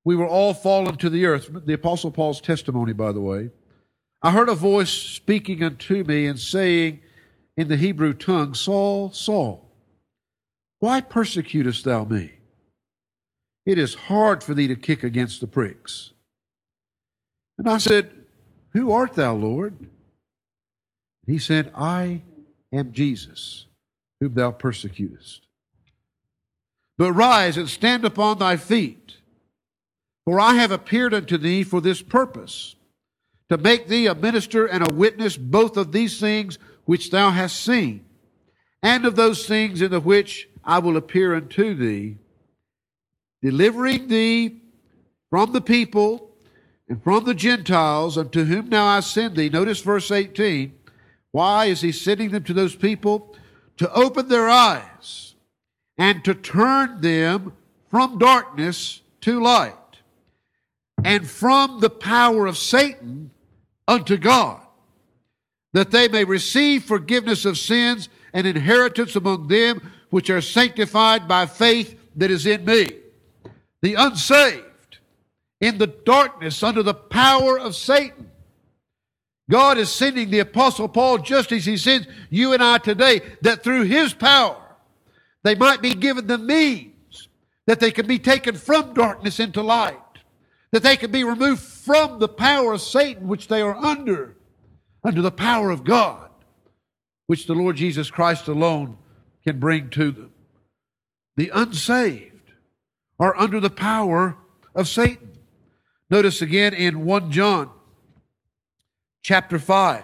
[0.03, 3.51] we were all fallen to the earth, the Apostle Paul's testimony, by the way,
[4.21, 7.01] I heard a voice speaking unto me and saying
[7.55, 9.69] in the Hebrew tongue, Saul, Saul,
[10.79, 12.31] why persecutest thou me?
[13.65, 16.13] It is hard for thee to kick against the pricks.
[17.59, 18.09] And I said,
[18.71, 19.75] Who art thou, Lord?
[21.27, 22.21] He said, I
[22.71, 23.65] am Jesus,
[24.21, 25.41] whom thou persecutest.
[26.97, 29.17] But rise and stand upon thy feet,
[30.23, 32.75] for I have appeared unto thee for this purpose,
[33.49, 37.59] to make thee a minister and a witness both of these things which thou hast
[37.59, 38.05] seen,
[38.81, 42.19] and of those things in the which I will appear unto thee,
[43.41, 44.61] delivering thee
[45.29, 46.28] from the people
[46.89, 49.49] and from the Gentiles unto whom now I send thee.
[49.49, 50.73] Notice verse 18.
[51.31, 53.35] Why is he sending them to those people?
[53.77, 55.35] To open their eyes
[55.97, 57.53] and to turn them
[57.89, 59.75] from darkness to light
[61.03, 63.31] and from the power of Satan
[63.87, 64.61] unto God,
[65.73, 71.45] that they may receive forgiveness of sins and inheritance among them which are sanctified by
[71.45, 72.89] faith that is in me.
[73.81, 74.65] The unsaved
[75.61, 78.29] in the darkness under the power of Satan
[79.49, 83.63] God is sending the Apostle Paul just as He sends you and I today, that
[83.63, 84.61] through His power,
[85.43, 87.27] they might be given the means
[87.65, 89.97] that they can be taken from darkness into light,
[90.71, 94.37] that they can be removed from the power of Satan, which they are under,
[95.03, 96.29] under the power of God,
[97.25, 98.97] which the Lord Jesus Christ alone
[99.43, 100.31] can bring to them.
[101.37, 102.53] The unsaved
[103.19, 104.37] are under the power
[104.75, 105.28] of Satan.
[106.09, 107.69] Notice again in 1 John
[109.21, 110.03] chapter 5.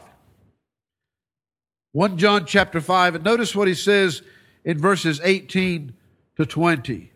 [1.94, 4.22] 1 John chapter 5, and notice what he says
[4.64, 5.94] in verses 18
[6.36, 7.12] to 20.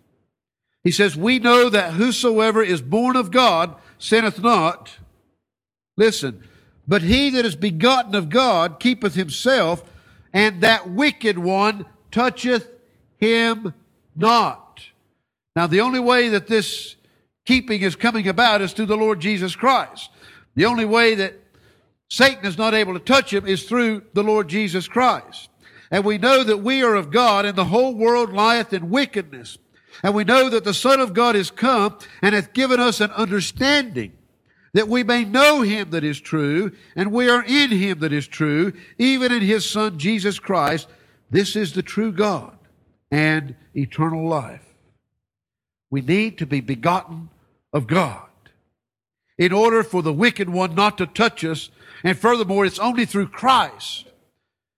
[0.83, 4.97] He says, We know that whosoever is born of God sinneth not.
[5.97, 6.47] Listen,
[6.87, 9.83] but he that is begotten of God keepeth himself,
[10.31, 12.71] and that wicked one toucheth
[13.17, 13.73] him
[14.15, 14.85] not.
[15.55, 16.95] Now, the only way that this
[17.49, 20.11] keeping is coming about is through the Lord Jesus Christ.
[20.53, 21.33] The only way that
[22.07, 25.49] Satan is not able to touch him is through the Lord Jesus Christ.
[25.89, 29.57] And we know that we are of God and the whole world lieth in wickedness.
[30.03, 33.09] And we know that the Son of God is come and hath given us an
[33.13, 34.11] understanding
[34.73, 38.27] that we may know him that is true and we are in him that is
[38.27, 40.87] true, even in his Son Jesus Christ.
[41.31, 42.55] This is the true God
[43.09, 44.61] and eternal life.
[45.89, 47.29] We need to be begotten
[47.73, 48.27] of God
[49.37, 51.69] in order for the wicked one not to touch us
[52.03, 54.05] and furthermore, it's only through Christ,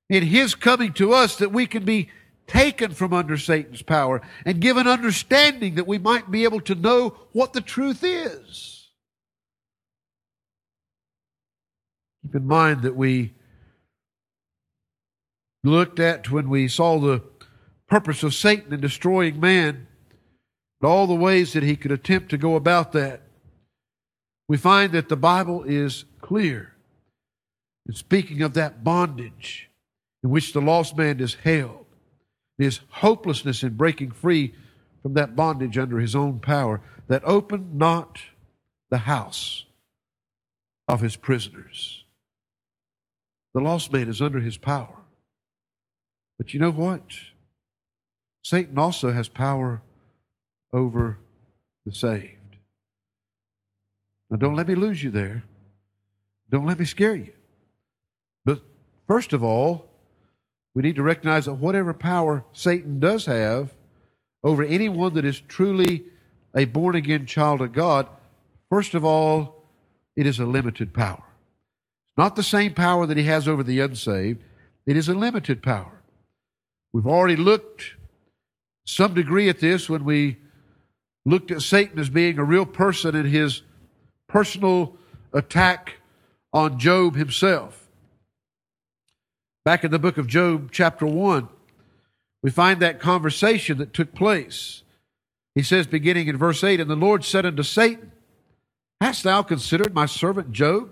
[0.10, 2.10] in His coming to us, that we can be
[2.48, 7.18] taken from under Satan's power and given understanding that we might be able to know
[7.32, 8.90] what the truth is.
[12.24, 13.34] Keep in mind that we
[15.64, 17.24] looked at when we saw the
[17.88, 19.88] purpose of Satan in destroying man
[20.82, 23.22] and all the ways that he could attempt to go about that.
[24.48, 26.72] We find that the Bible is clear
[27.88, 29.70] and speaking of that bondage
[30.24, 31.86] in which the lost man is held,
[32.58, 34.54] his hopelessness in breaking free
[35.02, 38.20] from that bondage under his own power, that opened not
[38.90, 39.66] the house
[40.88, 42.06] of his prisoners.
[43.54, 44.98] The lost man is under his power.
[46.38, 47.02] But you know what?
[48.44, 49.82] Satan also has power
[50.74, 51.18] over
[51.86, 52.38] the saved.
[54.30, 55.44] Now, don't let me lose you there.
[56.50, 57.34] Don't let me scare you.
[58.46, 58.62] But
[59.08, 59.90] first of all,
[60.74, 63.74] we need to recognize that whatever power Satan does have
[64.44, 66.06] over anyone that is truly
[66.56, 68.08] a born again child of God,
[68.70, 69.66] first of all,
[70.16, 71.24] it is a limited power.
[71.24, 74.44] It's not the same power that he has over the unsaved,
[74.86, 76.02] it is a limited power.
[76.94, 77.96] We've already looked
[78.86, 80.38] some degree at this when we
[81.26, 83.62] looked at Satan as being a real person in his
[84.28, 84.96] personal
[85.34, 85.96] attack
[86.54, 87.88] on Job himself.
[89.64, 91.48] Back in the book of Job, chapter 1,
[92.42, 94.82] we find that conversation that took place.
[95.54, 98.12] He says, beginning in verse 8, And the Lord said unto Satan,
[99.00, 100.92] Hast thou considered my servant Job?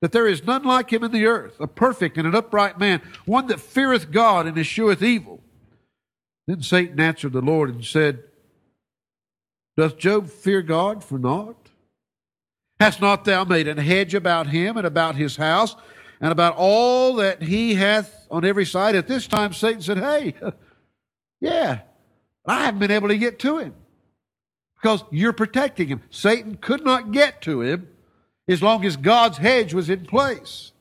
[0.00, 3.02] That there is none like him in the earth, a perfect and an upright man,
[3.26, 5.40] one that feareth God and escheweth evil.
[6.46, 8.24] Then Satan answered the Lord and said,
[9.76, 11.70] Doth Job fear God for naught?
[12.78, 15.76] Hast not thou made an hedge about him and about his house?
[16.20, 18.94] and about all that he hath on every side.
[18.94, 20.34] At this time, Satan said, Hey,
[21.40, 21.80] yeah,
[22.46, 23.74] I haven't been able to get to him.
[24.76, 26.02] because you're protecting him.
[26.10, 27.88] Satan could not get to him
[28.48, 30.72] as long as God's hedge was in place.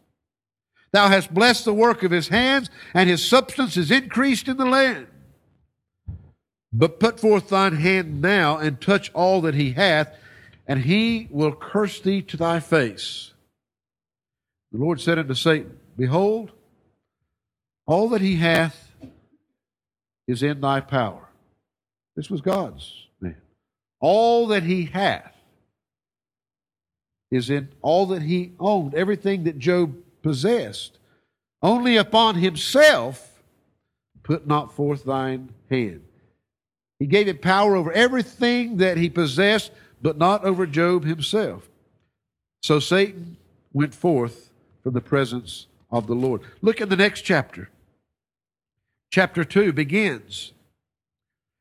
[0.92, 4.66] Thou hast blessed the work of his hands, and his substance is increased in the
[4.66, 5.08] land.
[6.72, 10.16] But put forth thine hand now and touch all that he hath,
[10.68, 13.34] and he will curse thee to thy face.
[14.72, 16.52] The Lord said unto Satan, Behold,
[17.88, 18.92] all that he hath
[20.28, 21.28] is in thy power.
[22.16, 23.42] This was God's man.
[24.00, 25.34] All that he hath
[27.32, 31.00] is in all that he owned, everything that Job possessed.
[31.62, 33.42] Only upon himself
[34.22, 36.04] put not forth thine hand.
[37.00, 39.72] He gave it power over everything that he possessed,
[40.02, 41.70] but not over Job himself.
[42.62, 43.38] So Satan
[43.72, 44.50] went forth
[44.84, 46.42] from the presence of the Lord.
[46.62, 47.70] Look at the next chapter.
[49.12, 50.52] Chapter 2 begins.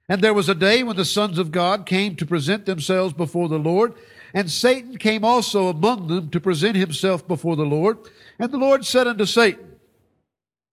[0.09, 3.49] And there was a day when the sons of God came to present themselves before
[3.49, 3.95] the Lord,
[4.35, 7.99] and Satan came also among them to present himself before the Lord.
[8.39, 9.77] And the Lord said unto Satan,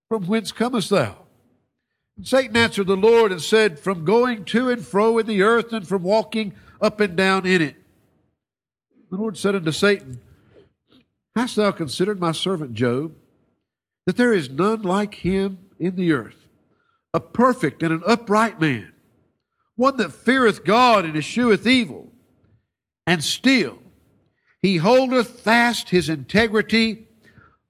[0.09, 1.24] From whence comest thou?
[2.23, 5.87] Satan answered the Lord and said, From going to and fro in the earth and
[5.87, 7.75] from walking up and down in it.
[9.11, 10.21] The Lord said unto Satan,
[11.35, 13.13] Hast thou considered my servant Job,
[14.05, 16.47] that there is none like him in the earth,
[17.13, 18.93] a perfect and an upright man,
[19.75, 22.13] one that feareth God and escheweth evil,
[23.05, 23.79] and still
[24.61, 27.07] he holdeth fast his integrity,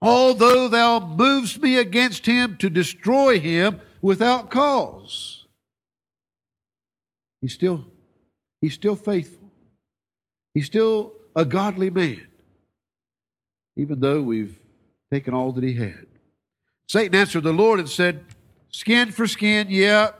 [0.02, 5.48] although thou movest me against him to destroy him without cause.
[7.42, 7.84] He's still,
[8.62, 9.50] he's still faithful.
[10.54, 12.28] He's still a godly man,
[13.76, 14.60] even though we've
[15.12, 16.06] taken all that he had.
[16.88, 18.24] Satan answered the Lord and said,
[18.70, 20.12] Skin for skin, yeah,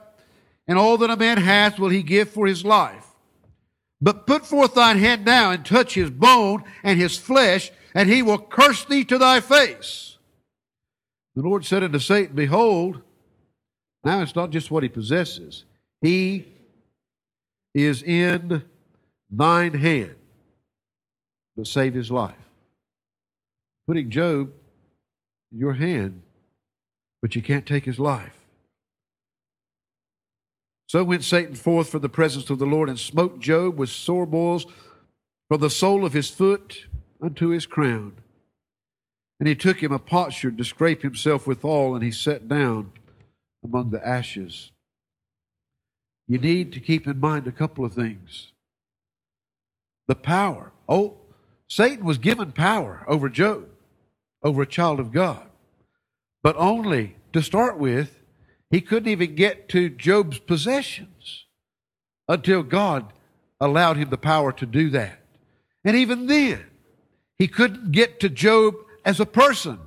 [0.66, 3.06] and all that a man hath will he give for his life.
[4.00, 8.20] But put forth thine hand now and touch his bone and his flesh, and he
[8.20, 10.18] will curse thee to thy face.
[11.36, 13.02] The Lord said unto Satan, Behold,
[14.06, 15.64] now it's not just what he possesses,
[16.00, 16.46] he
[17.74, 18.62] is in
[19.28, 20.14] thine hand
[21.58, 22.34] to save his life.
[23.86, 24.52] Putting Job
[25.50, 26.22] in your hand,
[27.20, 28.32] but you can't take his life.
[30.88, 34.26] So went Satan forth from the presence of the Lord and smote Job with sore
[34.26, 34.66] boils
[35.48, 36.86] from the sole of his foot
[37.20, 38.12] unto his crown.
[39.40, 42.92] And he took him a potsherd to scrape himself withal, and he sat down
[43.66, 44.70] among the ashes.
[46.26, 48.52] You need to keep in mind a couple of things.
[50.08, 50.72] The power.
[50.88, 51.18] Oh,
[51.68, 53.68] Satan was given power over Job,
[54.42, 55.46] over a child of God,
[56.42, 58.20] but only to start with,
[58.70, 61.46] he couldn't even get to Job's possessions
[62.28, 63.12] until God
[63.60, 65.20] allowed him the power to do that.
[65.84, 66.64] And even then,
[67.38, 69.78] he couldn't get to Job as a person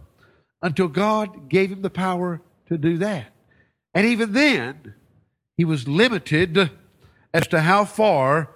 [0.61, 3.33] until God gave him the power to do that.
[3.93, 4.95] And even then,
[5.57, 6.71] he was limited
[7.33, 8.49] as to how far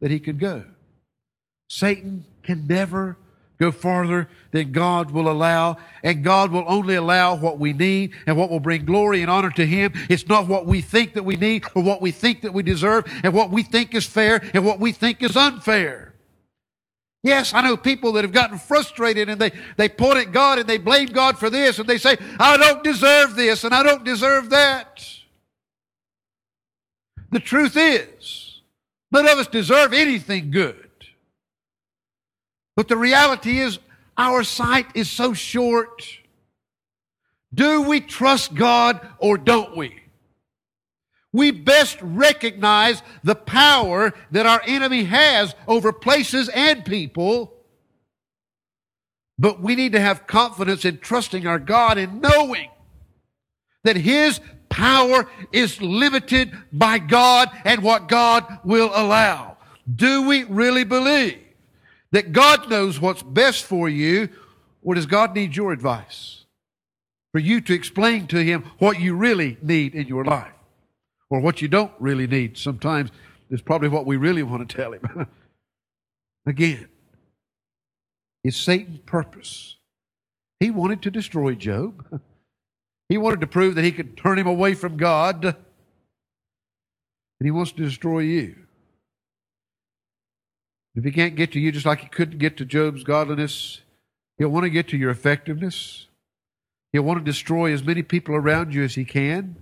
[0.00, 0.64] that he could go.
[1.68, 3.16] Satan can never
[3.58, 8.36] go farther than God will allow, and God will only allow what we need and
[8.36, 9.92] what will bring glory and honor to Him.
[10.08, 13.04] It's not what we think that we need or what we think that we deserve
[13.24, 16.07] and what we think is fair and what we think is unfair.
[17.22, 20.68] Yes, I know people that have gotten frustrated and they, they point at God and
[20.68, 24.04] they blame God for this and they say, I don't deserve this and I don't
[24.04, 25.04] deserve that.
[27.30, 28.60] The truth is,
[29.10, 30.88] none of us deserve anything good.
[32.76, 33.80] But the reality is,
[34.16, 36.02] our sight is so short.
[37.52, 40.00] Do we trust God or don't we?
[41.32, 47.52] We best recognize the power that our enemy has over places and people.
[49.38, 52.70] But we need to have confidence in trusting our God and knowing
[53.84, 59.56] that His power is limited by God and what God will allow.
[59.94, 61.38] Do we really believe?
[62.10, 64.28] that God knows what's best for you,
[64.82, 66.44] or does God need your advice?
[67.32, 70.52] For you to explain to Him what you really need in your life,
[71.30, 72.56] or what you don't really need.
[72.56, 73.10] Sometimes
[73.50, 75.26] is probably what we really want to tell Him.
[76.46, 76.88] Again,
[78.44, 79.76] it's Satan's purpose.
[80.60, 82.20] He wanted to destroy Job.
[83.08, 85.44] He wanted to prove that he could turn him away from God.
[85.44, 85.56] And
[87.42, 88.56] he wants to destroy you.
[90.94, 93.80] If he can't get to you just like he couldn't get to Job's godliness,
[94.36, 96.08] he'll want to get to your effectiveness.
[96.92, 99.56] He'll want to destroy as many people around you as he can.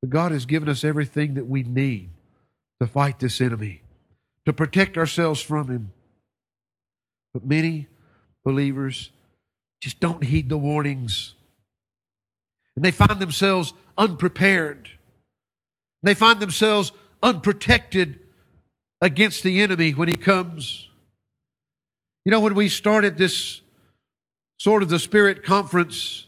[0.00, 2.10] But God has given us everything that we need
[2.80, 3.82] to fight this enemy,
[4.46, 5.92] to protect ourselves from him.
[7.34, 7.88] But many
[8.44, 9.10] believers
[9.80, 11.34] just don't heed the warnings.
[12.76, 14.88] And they find themselves unprepared.
[16.02, 16.92] They find themselves
[17.22, 18.18] unprotected
[19.02, 20.88] against the enemy when he comes.
[22.24, 23.60] You know, when we started this
[24.58, 26.26] Sword of the Spirit Conference,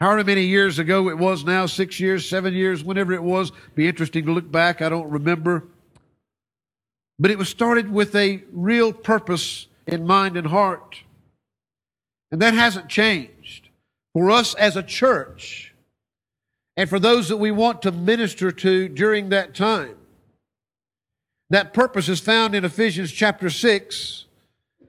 [0.00, 3.88] however many years ago it was now, six years, seven years, whenever it was, be
[3.88, 4.82] interesting to look back.
[4.82, 5.64] I don't remember.
[7.18, 11.02] But it was started with a real purpose in mind and heart.
[12.30, 13.68] And that hasn't changed.
[14.12, 15.74] For us as a church,
[16.76, 19.96] and for those that we want to minister to during that time,
[21.50, 24.24] that purpose is found in Ephesians chapter 6,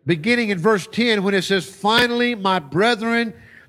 [0.06, 3.34] beginning in verse 10, when it says, Finally, my brethren,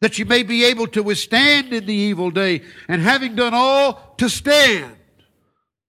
[0.00, 4.14] that you may be able to withstand in the evil day, and having done all,
[4.18, 4.94] to stand.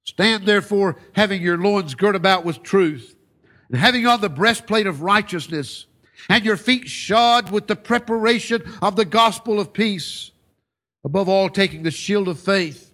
[0.03, 3.15] Stand therefore, having your loins girt about with truth,
[3.69, 5.85] and having on the breastplate of righteousness,
[6.27, 10.31] and your feet shod with the preparation of the gospel of peace.
[11.05, 12.91] Above all, taking the shield of faith,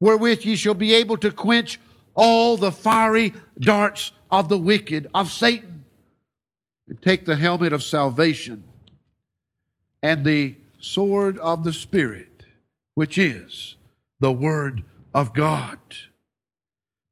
[0.00, 1.78] wherewith ye shall be able to quench
[2.14, 5.84] all the fiery darts of the wicked, of Satan.
[6.88, 8.64] And take the helmet of salvation
[10.02, 12.44] and the sword of the Spirit,
[12.94, 13.76] which is
[14.20, 14.84] the Word
[15.14, 15.78] of God.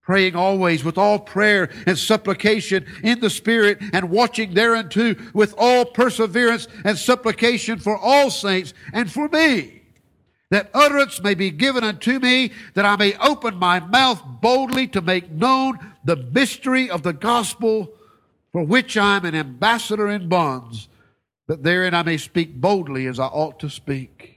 [0.03, 5.85] Praying always with all prayer and supplication in the Spirit, and watching thereunto with all
[5.85, 9.83] perseverance and supplication for all saints and for me,
[10.51, 15.01] that utterance may be given unto me, that I may open my mouth boldly to
[15.01, 17.93] make known the mystery of the gospel,
[18.53, 20.89] for which I am an ambassador in bonds,
[21.49, 24.37] that therein I may speak boldly as I ought to speak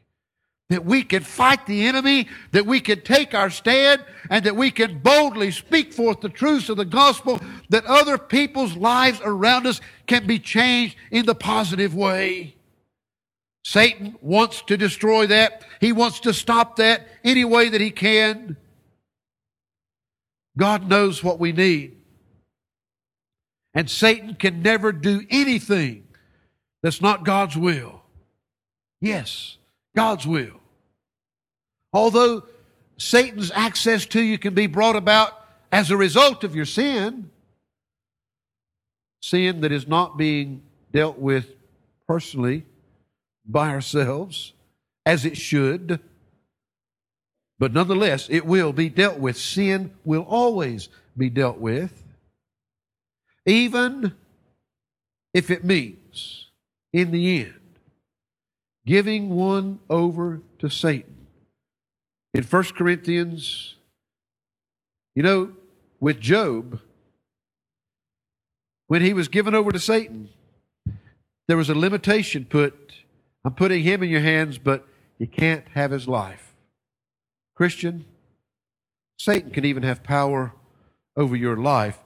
[0.70, 4.70] that we can fight the enemy, that we can take our stand, and that we
[4.70, 9.82] can boldly speak forth the truths of the gospel, that other people's lives around us
[10.06, 12.56] can be changed in the positive way.
[13.64, 15.64] Satan wants to destroy that.
[15.82, 18.56] He wants to stop that any way that he can.
[20.56, 21.98] God knows what we need.
[23.74, 26.09] And Satan can never do anything
[26.82, 28.02] that's not God's will.
[29.02, 29.58] Yes,
[29.96, 30.60] God's will.
[31.94, 32.44] Although
[32.98, 35.34] Satan's access to you can be brought about
[35.72, 37.30] as a result of your sin,
[39.22, 40.62] sin that is not being
[40.92, 41.48] dealt with
[42.08, 42.66] personally
[43.46, 44.54] by ourselves
[45.06, 46.00] as it should,
[47.58, 49.38] but nonetheless, it will be dealt with.
[49.38, 52.04] Sin will always be dealt with,
[53.46, 54.14] even
[55.34, 56.48] if it means,
[56.92, 57.54] in the end,
[58.86, 61.20] giving one over to Satan
[62.34, 63.76] in 1 Corinthians,
[65.16, 65.52] you know,
[66.00, 66.80] with Job,
[68.88, 70.30] when he was given over to Satan,
[71.48, 72.94] there was a limitation put.
[73.44, 74.88] I'm putting him in your hands, but
[75.18, 76.54] you can't have his life.
[77.56, 78.06] Christian,
[79.18, 80.54] Satan can even have power
[81.16, 82.00] over your life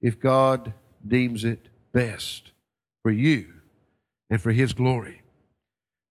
[0.00, 0.72] if God
[1.06, 2.50] deems it best
[3.02, 3.55] for you
[4.30, 5.22] and for his glory.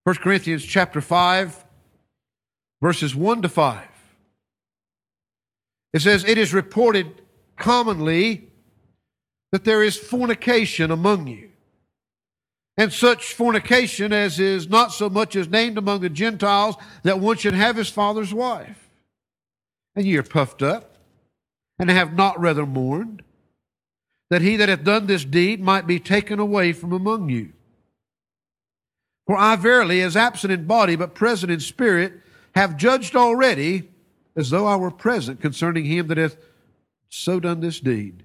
[0.04, 1.66] 1 Corinthians chapter 5
[2.82, 3.88] verses 1 to 5.
[5.94, 7.22] It says, It is reported
[7.58, 8.50] commonly
[9.52, 11.50] that there is fornication among you,
[12.78, 17.38] and such fornication as is not so much as named among the Gentiles that one
[17.38, 18.90] should have his father's wife.
[19.96, 20.98] And ye are puffed up,
[21.80, 23.24] and have not rather mourned,
[24.30, 27.54] that he that hath done this deed might be taken away from among you.
[29.26, 32.14] For I verily, as absent in body, but present in spirit,
[32.54, 33.90] have judged already
[34.36, 36.38] as though I were present concerning him that hath
[37.10, 38.24] so done this deed.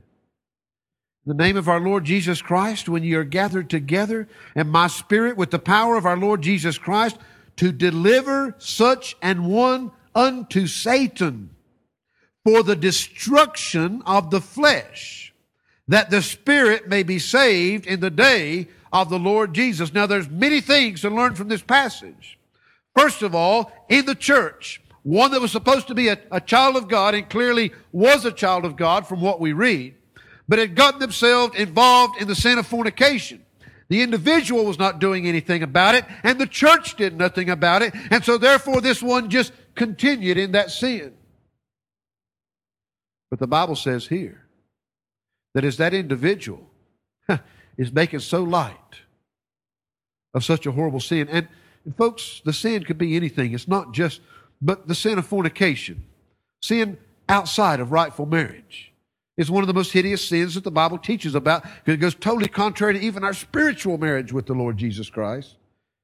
[1.27, 4.87] In the name of our Lord Jesus Christ, when ye are gathered together, and my
[4.87, 7.19] spirit with the power of our Lord Jesus Christ,
[7.57, 11.51] to deliver such an one unto Satan
[12.45, 15.35] for the destruction of the flesh,
[15.87, 19.93] that the spirit may be saved in the day of the Lord Jesus.
[19.93, 22.39] Now there's many things to learn from this passage.
[22.97, 26.77] First of all, in the church, one that was supposed to be a, a child
[26.77, 29.95] of God and clearly was a child of God from what we read.
[30.51, 33.41] but had gotten themselves involved in the sin of fornication.
[33.89, 37.95] The individual was not doing anything about it, and the church did nothing about it,
[38.11, 41.15] and so therefore this one just continued in that sin.
[43.31, 44.45] But the Bible says here
[45.55, 46.69] that as that individual
[47.81, 48.77] is making so light
[50.35, 51.49] of such a horrible sin, and,
[51.87, 53.55] and folks, the sin could be anything.
[53.55, 54.21] It's not just,
[54.61, 56.05] but the sin of fornication,
[56.61, 58.93] sin outside of rightful marriage
[59.39, 62.15] is one of the most hideous sins that the Bible teaches about because it goes
[62.15, 65.57] totally contrary to even our spiritual marriage with the Lord Jesus Christ.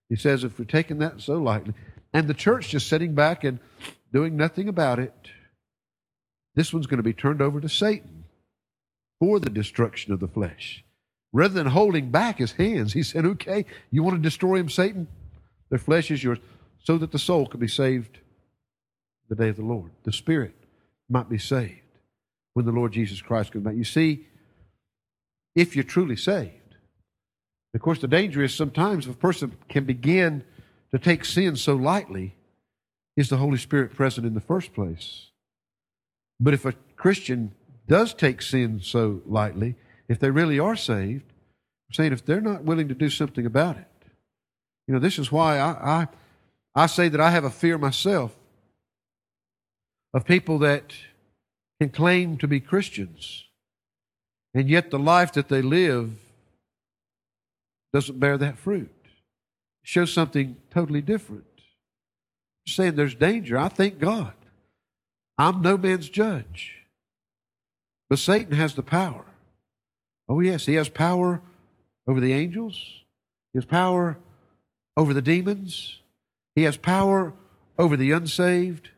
[0.08, 1.74] He says if we're taking that so lightly,
[2.14, 3.58] and the church just sitting back and
[4.14, 5.12] doing nothing about it,
[6.54, 8.24] this one's going to be turned over to Satan
[9.20, 10.82] for the destruction of the flesh.
[11.36, 15.06] Rather than holding back his hands, he said, Okay, you want to destroy him, Satan?
[15.68, 16.38] Their flesh is yours,
[16.82, 18.20] so that the soul can be saved
[19.28, 19.90] the day of the Lord.
[20.04, 20.54] The spirit
[21.10, 21.82] might be saved
[22.54, 23.74] when the Lord Jesus Christ comes back.
[23.76, 24.26] You see,
[25.54, 26.76] if you're truly saved,
[27.74, 30.42] of course, the danger is sometimes if a person can begin
[30.90, 32.34] to take sin so lightly,
[33.14, 35.32] is the Holy Spirit present in the first place?
[36.40, 37.52] But if a Christian
[37.86, 39.76] does take sin so lightly,
[40.08, 41.24] if they really are saved,
[41.88, 43.86] I'm saying if they're not willing to do something about it,
[44.86, 46.08] you know, this is why I, I,
[46.74, 48.34] I say that I have a fear myself
[50.14, 50.94] of people that
[51.80, 53.44] can claim to be Christians,
[54.54, 56.12] and yet the life that they live
[57.92, 58.90] doesn't bear that fruit.
[59.04, 61.44] It shows something totally different.
[62.66, 63.58] I'm saying there's danger.
[63.58, 64.32] I thank God.
[65.38, 66.76] I'm no man's judge.
[68.08, 69.25] But Satan has the power.
[70.28, 71.42] Oh, yes, he has power
[72.06, 73.04] over the angels,
[73.52, 74.18] he has power
[74.96, 76.00] over the demons,
[76.54, 77.32] he has power
[77.78, 78.90] over the unsaved,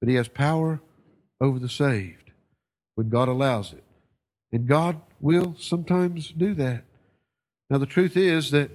[0.00, 0.80] but he has power
[1.40, 2.32] over the saved
[2.94, 3.84] when God allows it.
[4.52, 6.84] And God will sometimes do that.
[7.70, 8.70] Now, the truth is that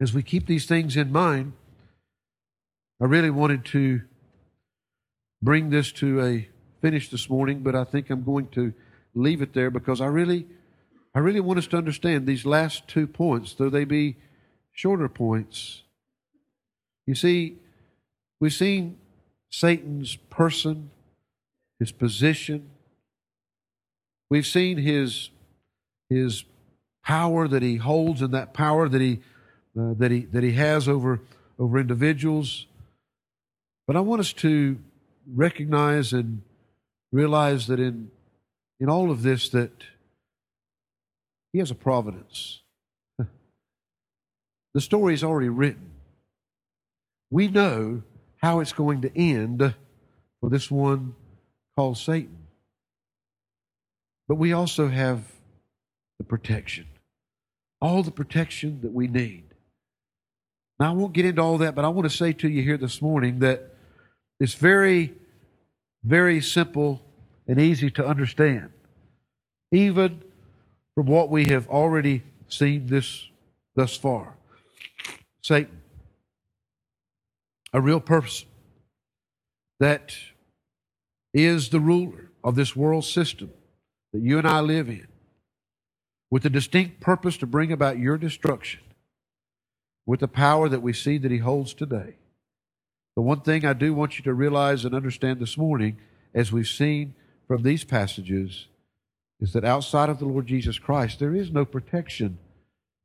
[0.00, 1.52] as we keep these things in mind,
[3.00, 4.02] I really wanted to
[5.42, 6.48] bring this to a
[6.80, 8.72] finish this morning, but I think I'm going to
[9.14, 10.46] leave it there because I really,
[11.14, 14.16] I really want us to understand these last two points, though they be
[14.72, 15.82] shorter points.
[17.06, 17.56] You see,
[18.40, 18.98] we've seen
[19.50, 20.90] Satan's person,
[21.78, 22.70] his position.
[24.30, 25.30] We've seen his,
[26.08, 26.44] his
[27.04, 29.20] power that he holds and that power that he,
[29.78, 31.20] uh, that he, that he has over,
[31.58, 32.66] over individuals.
[33.86, 34.78] But I want us to
[35.26, 36.42] recognize and
[37.12, 38.10] realize that in,
[38.80, 39.84] in all of this that
[41.52, 42.60] he has a providence.
[44.74, 45.90] the story is already written.
[47.30, 48.02] We know
[48.38, 49.74] how it's going to end
[50.40, 51.14] for this one
[51.76, 52.38] called Satan.
[54.28, 55.22] But we also have
[56.18, 56.86] the protection,
[57.80, 59.44] all the protection that we need.
[60.78, 62.76] Now, I won't get into all that, but I want to say to you here
[62.76, 63.74] this morning that
[64.40, 65.14] it's very,
[66.02, 67.00] very simple
[67.46, 68.70] and easy to understand,
[69.70, 70.22] even
[70.94, 73.28] from what we have already seen this
[73.74, 74.34] thus far.
[75.42, 75.82] Satan
[77.74, 78.46] a real person
[79.80, 80.16] that
[81.34, 83.50] is the ruler of this world system
[84.12, 85.08] that you and I live in
[86.30, 88.80] with the distinct purpose to bring about your destruction
[90.06, 92.14] with the power that we see that he holds today.
[93.16, 95.98] The one thing I do want you to realize and understand this morning,
[96.32, 97.14] as we've seen
[97.46, 98.66] from these passages,
[99.40, 102.38] is that outside of the Lord Jesus Christ, there is no protection.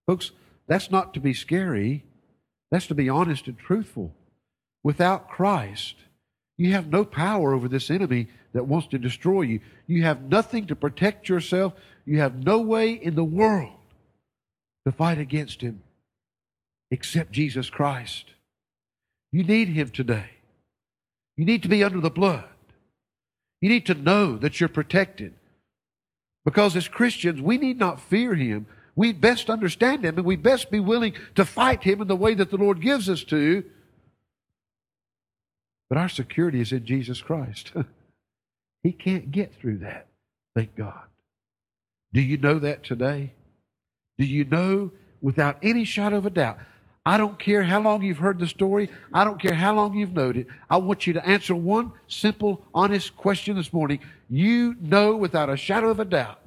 [0.08, 0.32] Folks,
[0.68, 2.04] that's not to be scary,
[2.72, 4.14] that's to be honest and truthful.
[4.84, 5.96] Without Christ,
[6.58, 9.60] you have no power over this enemy that wants to destroy you.
[9.88, 11.74] You have nothing to protect yourself.
[12.06, 13.74] You have no way in the world
[14.86, 15.84] to fight against him
[16.92, 18.26] except Jesus Christ.
[19.32, 20.32] You need him today.
[21.38, 22.46] You need to be under the blood.
[23.62, 25.34] You need to know that you're protected.
[26.45, 28.68] Because as Christians, we need not fear him.
[28.95, 32.34] We best understand him and we best be willing to fight him in the way
[32.34, 33.64] that the Lord gives us to
[35.89, 37.74] but our security is in Jesus Christ.
[38.84, 40.07] he can't get through that.
[40.55, 41.03] Thank God.
[42.14, 43.34] Do you know that today?
[44.18, 44.91] Do you know
[45.22, 46.60] without any shadow of a doubt?
[47.06, 48.89] I don't care how long you've heard the story.
[49.14, 50.47] I don't care how long you've known it.
[50.70, 54.00] I want you to answer one simple, honest question this morning.
[54.30, 56.39] You know without a shadow of a doubt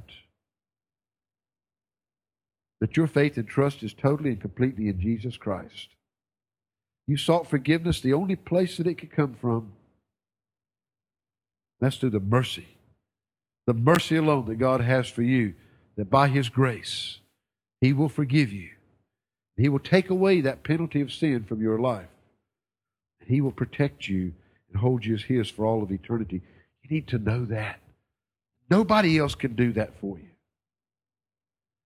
[2.80, 5.88] that your faith and trust is totally and completely in Jesus Christ.
[7.06, 9.72] You sought forgiveness the only place that it could come from.
[11.80, 12.66] That's through the mercy
[13.66, 15.54] the mercy alone that God has for you,
[15.96, 17.18] that by His grace,
[17.80, 18.70] He will forgive you.
[19.56, 22.08] He will take away that penalty of sin from your life.
[23.26, 24.32] He will protect you
[24.68, 26.42] and hold you as His for all of eternity.
[26.82, 27.80] You need to know that.
[28.70, 30.28] Nobody else can do that for you.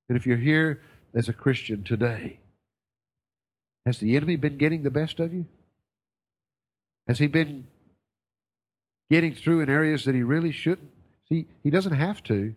[0.08, 0.80] And if you're here
[1.14, 2.38] as a Christian today,
[3.84, 5.46] has the enemy been getting the best of you?
[7.08, 7.66] Has he been
[9.10, 10.90] getting through in areas that he really shouldn't?
[11.28, 12.54] See, he doesn't have to.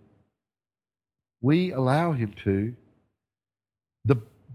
[1.41, 2.75] We allow him to.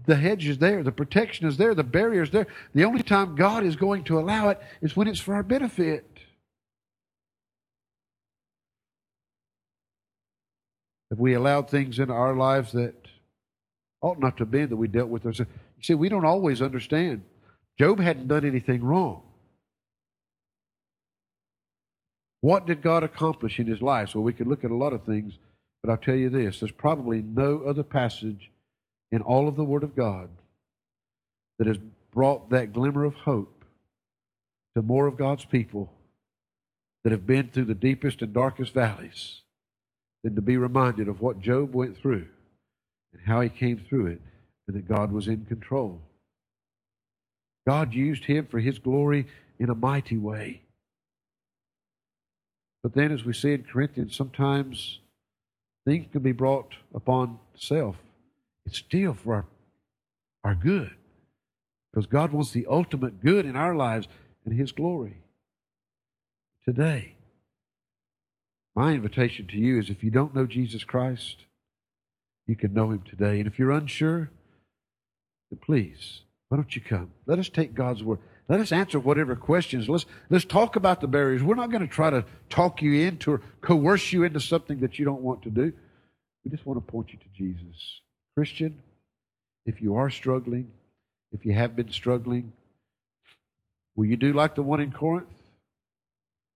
[0.05, 2.47] The, hedge is there, the protection is there, the barrier is there.
[2.73, 6.05] The only time God is going to allow it is when it's for our benefit.
[11.09, 12.95] Have we allowed things in our lives that
[14.01, 15.25] ought not to have been that we dealt with?
[15.25, 15.45] You
[15.81, 17.23] see, we don't always understand.
[17.79, 19.21] Job hadn't done anything wrong.
[22.41, 24.09] What did God accomplish in his life?
[24.09, 25.33] So we could look at a lot of things,
[25.81, 28.51] but I'll tell you this there's probably no other passage
[29.15, 30.27] in all of the Word of God
[31.57, 31.77] that has
[32.11, 33.63] brought that glimmer of hope
[34.75, 35.89] to more of God's people
[37.05, 39.39] that have been through the deepest and darkest valleys
[40.21, 42.27] than to be reminded of what Job went through
[43.13, 44.21] and how he came through it
[44.67, 46.01] and that God was in control.
[47.65, 49.27] God used him for his glory
[49.59, 50.61] in a mighty way.
[52.83, 54.99] But then, as we see in Corinthians, sometimes
[55.85, 57.95] things can be brought upon self.
[58.65, 59.45] It's still for our,
[60.43, 60.91] our good.
[61.91, 64.07] Because God wants the ultimate good in our lives
[64.43, 65.21] and His glory.
[66.65, 67.15] Today,
[68.75, 71.45] my invitation to you is if you don't know Jesus Christ,
[72.47, 73.39] you can know Him today.
[73.39, 74.29] And if you're unsure,
[75.49, 77.11] then please, why don't you come?
[77.25, 78.19] Let us take God's word.
[78.47, 79.89] Let us answer whatever questions.
[79.89, 81.41] Let's, let's talk about the barriers.
[81.41, 84.99] We're not going to try to talk you into or coerce you into something that
[84.99, 85.73] you don't want to do.
[86.43, 88.01] We just want to point you to Jesus.
[88.35, 88.81] Christian,
[89.65, 90.71] if you are struggling,
[91.31, 92.53] if you have been struggling,
[93.95, 95.27] will you do like the one in Corinth?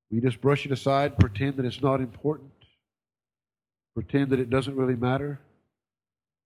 [0.10, 2.52] Will you just brush it aside, pretend that it's not important?
[3.94, 5.40] Pretend that it doesn't really matter?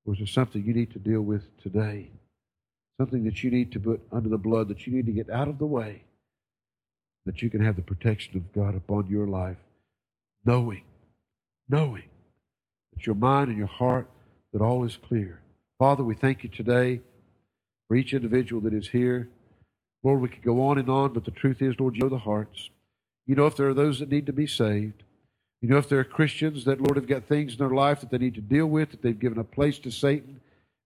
[0.06, 2.10] Or is there something you need to deal with today?
[3.00, 5.48] something that you need to put under the blood, that you need to get out
[5.48, 6.04] of the way,
[7.26, 9.58] that you can have the protection of God upon your life,
[10.46, 10.84] knowing,
[11.68, 12.04] knowing
[12.94, 14.08] that your mind and your heart,
[14.54, 15.42] that all is clear.
[15.80, 17.02] Father, we thank you today
[17.88, 19.28] for each individual that is here.
[20.04, 22.18] Lord, we could go on and on, but the truth is, Lord, you know the
[22.18, 22.70] hearts.
[23.26, 25.04] You know if there are those that need to be saved.
[25.62, 28.12] You know if there are Christians that, Lord, have got things in their life that
[28.12, 30.42] they need to deal with, that they've given a place to Satan,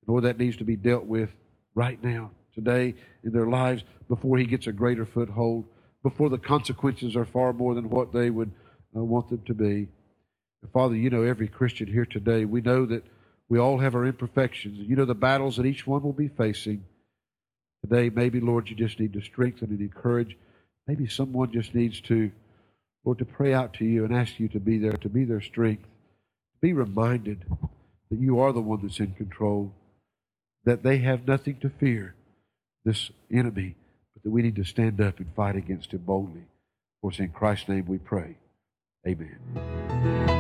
[0.06, 1.32] Lord, that needs to be dealt with
[1.76, 5.66] right now, today, in their lives before he gets a greater foothold,
[6.04, 8.52] before the consequences are far more than what they would
[8.96, 9.88] uh, want them to be.
[10.72, 12.46] Father, you know every Christian here today.
[12.46, 13.04] We know that
[13.50, 14.78] we all have our imperfections.
[14.78, 16.84] You know the battles that each one will be facing.
[17.84, 20.38] Today, maybe, Lord, you just need to strengthen and encourage.
[20.88, 22.32] Maybe someone just needs to,
[23.06, 25.42] Lord, to pray out to you and ask you to be there, to be their
[25.42, 25.86] strength.
[26.62, 27.46] Be reminded
[28.10, 29.74] that you are the one that's in control
[30.66, 32.14] that they have nothing to fear,
[32.84, 33.76] this enemy,
[34.14, 36.44] but that we need to stand up and fight against him boldly.
[37.02, 38.36] For it's in Christ's name we pray.
[39.08, 40.37] Amen.